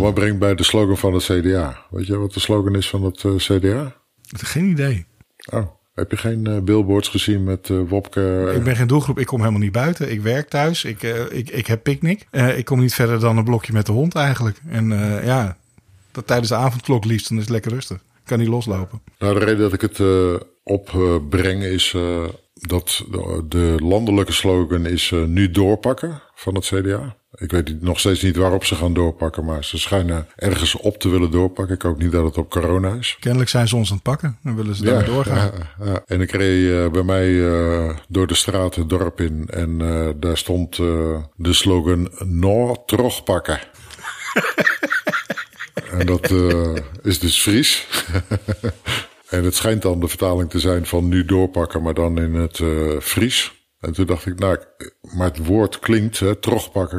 [0.01, 1.86] Wat brengt bij de slogan van het CDA?
[1.90, 3.95] Weet je wat de slogan is van het uh, CDA?
[4.22, 5.07] Geen idee.
[5.51, 8.53] Oh, heb je geen billboards gezien met Wopke?
[8.57, 9.18] Ik ben geen doelgroep.
[9.18, 10.11] Ik kom helemaal niet buiten.
[10.11, 10.84] Ik werk thuis.
[10.84, 12.26] Ik, ik, ik heb picknick.
[12.57, 14.61] ik kom niet verder dan een blokje met de hond eigenlijk.
[14.68, 14.88] En
[15.24, 15.57] ja,
[16.12, 18.01] dat tijdens de avondklok liefst, dan is het lekker rustig.
[18.25, 19.03] Kan niet loslopen.
[19.18, 19.99] Nou, de reden dat ik het
[20.64, 23.05] opbreng is uh, dat
[23.49, 27.16] de landelijke slogan is uh, nu doorpakken van het CDA.
[27.33, 31.09] Ik weet nog steeds niet waarop ze gaan doorpakken, maar ze schijnen ergens op te
[31.09, 31.75] willen doorpakken.
[31.75, 33.16] Ik hoop niet dat het op corona is.
[33.20, 34.39] Kennelijk zijn ze ons aan het pakken.
[34.43, 35.51] Dan willen ze daar doorgaan.
[35.79, 36.03] Ja, ja.
[36.07, 37.33] En ik reed bij mij
[38.09, 39.79] door de straat het dorp in en
[40.20, 42.77] daar stond de slogan No
[43.25, 43.61] pakken.
[45.93, 46.30] en dat
[47.03, 47.86] is dus Fries.
[49.32, 52.59] En het schijnt dan de vertaling te zijn van nu doorpakken, maar dan in het
[52.59, 53.66] uh, Fries.
[53.80, 54.59] En toen dacht ik, nou,
[55.16, 56.38] maar het woord klinkt, hè,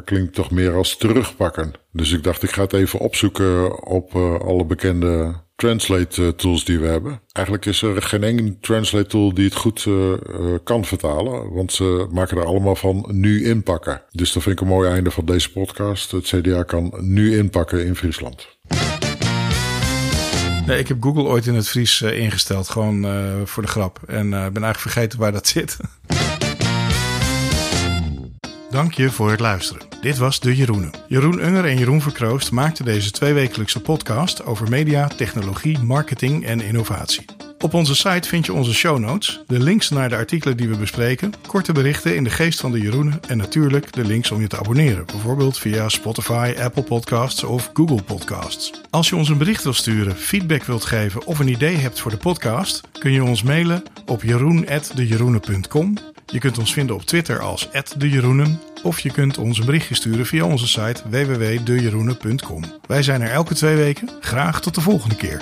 [0.04, 1.74] klinkt toch meer als terugpakken.
[1.92, 6.80] Dus ik dacht, ik ga het even opzoeken op uh, alle bekende translate tools die
[6.80, 7.22] we hebben.
[7.32, 9.88] Eigenlijk is er geen enkele translate tool die het goed
[10.64, 14.02] kan vertalen, want ze maken er allemaal van nu inpakken.
[14.12, 16.12] Dus dat vind ik een mooi einde van deze podcast.
[16.12, 18.48] Het CDA kan nu inpakken in Friesland.
[20.66, 24.00] Nee, ik heb Google ooit in het Fries uh, ingesteld, gewoon uh, voor de grap.
[24.08, 25.78] En uh, ben eigenlijk vergeten waar dat zit.
[28.70, 29.88] Dank je voor het luisteren.
[30.02, 30.92] Dit was De Jeroenen.
[31.08, 37.26] Jeroen Unger en Jeroen Verkroost maakten deze tweewekelijkse podcast over media, technologie, marketing en innovatie.
[37.64, 40.78] Op onze site vind je onze show notes, de links naar de artikelen die we
[40.78, 44.48] bespreken, korte berichten in de geest van de Jeroenen en natuurlijk de links om je
[44.48, 48.72] te abonneren, bijvoorbeeld via Spotify, Apple Podcasts of Google Podcasts.
[48.90, 52.12] Als je ons een bericht wilt sturen, feedback wilt geven of een idee hebt voor
[52.12, 55.98] de podcast, kun je ons mailen op jeroen.dejeroenen.com.
[56.26, 60.26] Je kunt ons vinden op Twitter als @dejeroenen of je kunt ons een berichtje sturen
[60.26, 62.64] via onze site www.dejeroenen.com.
[62.88, 64.10] Wij zijn er elke twee weken.
[64.20, 65.42] Graag tot de volgende keer.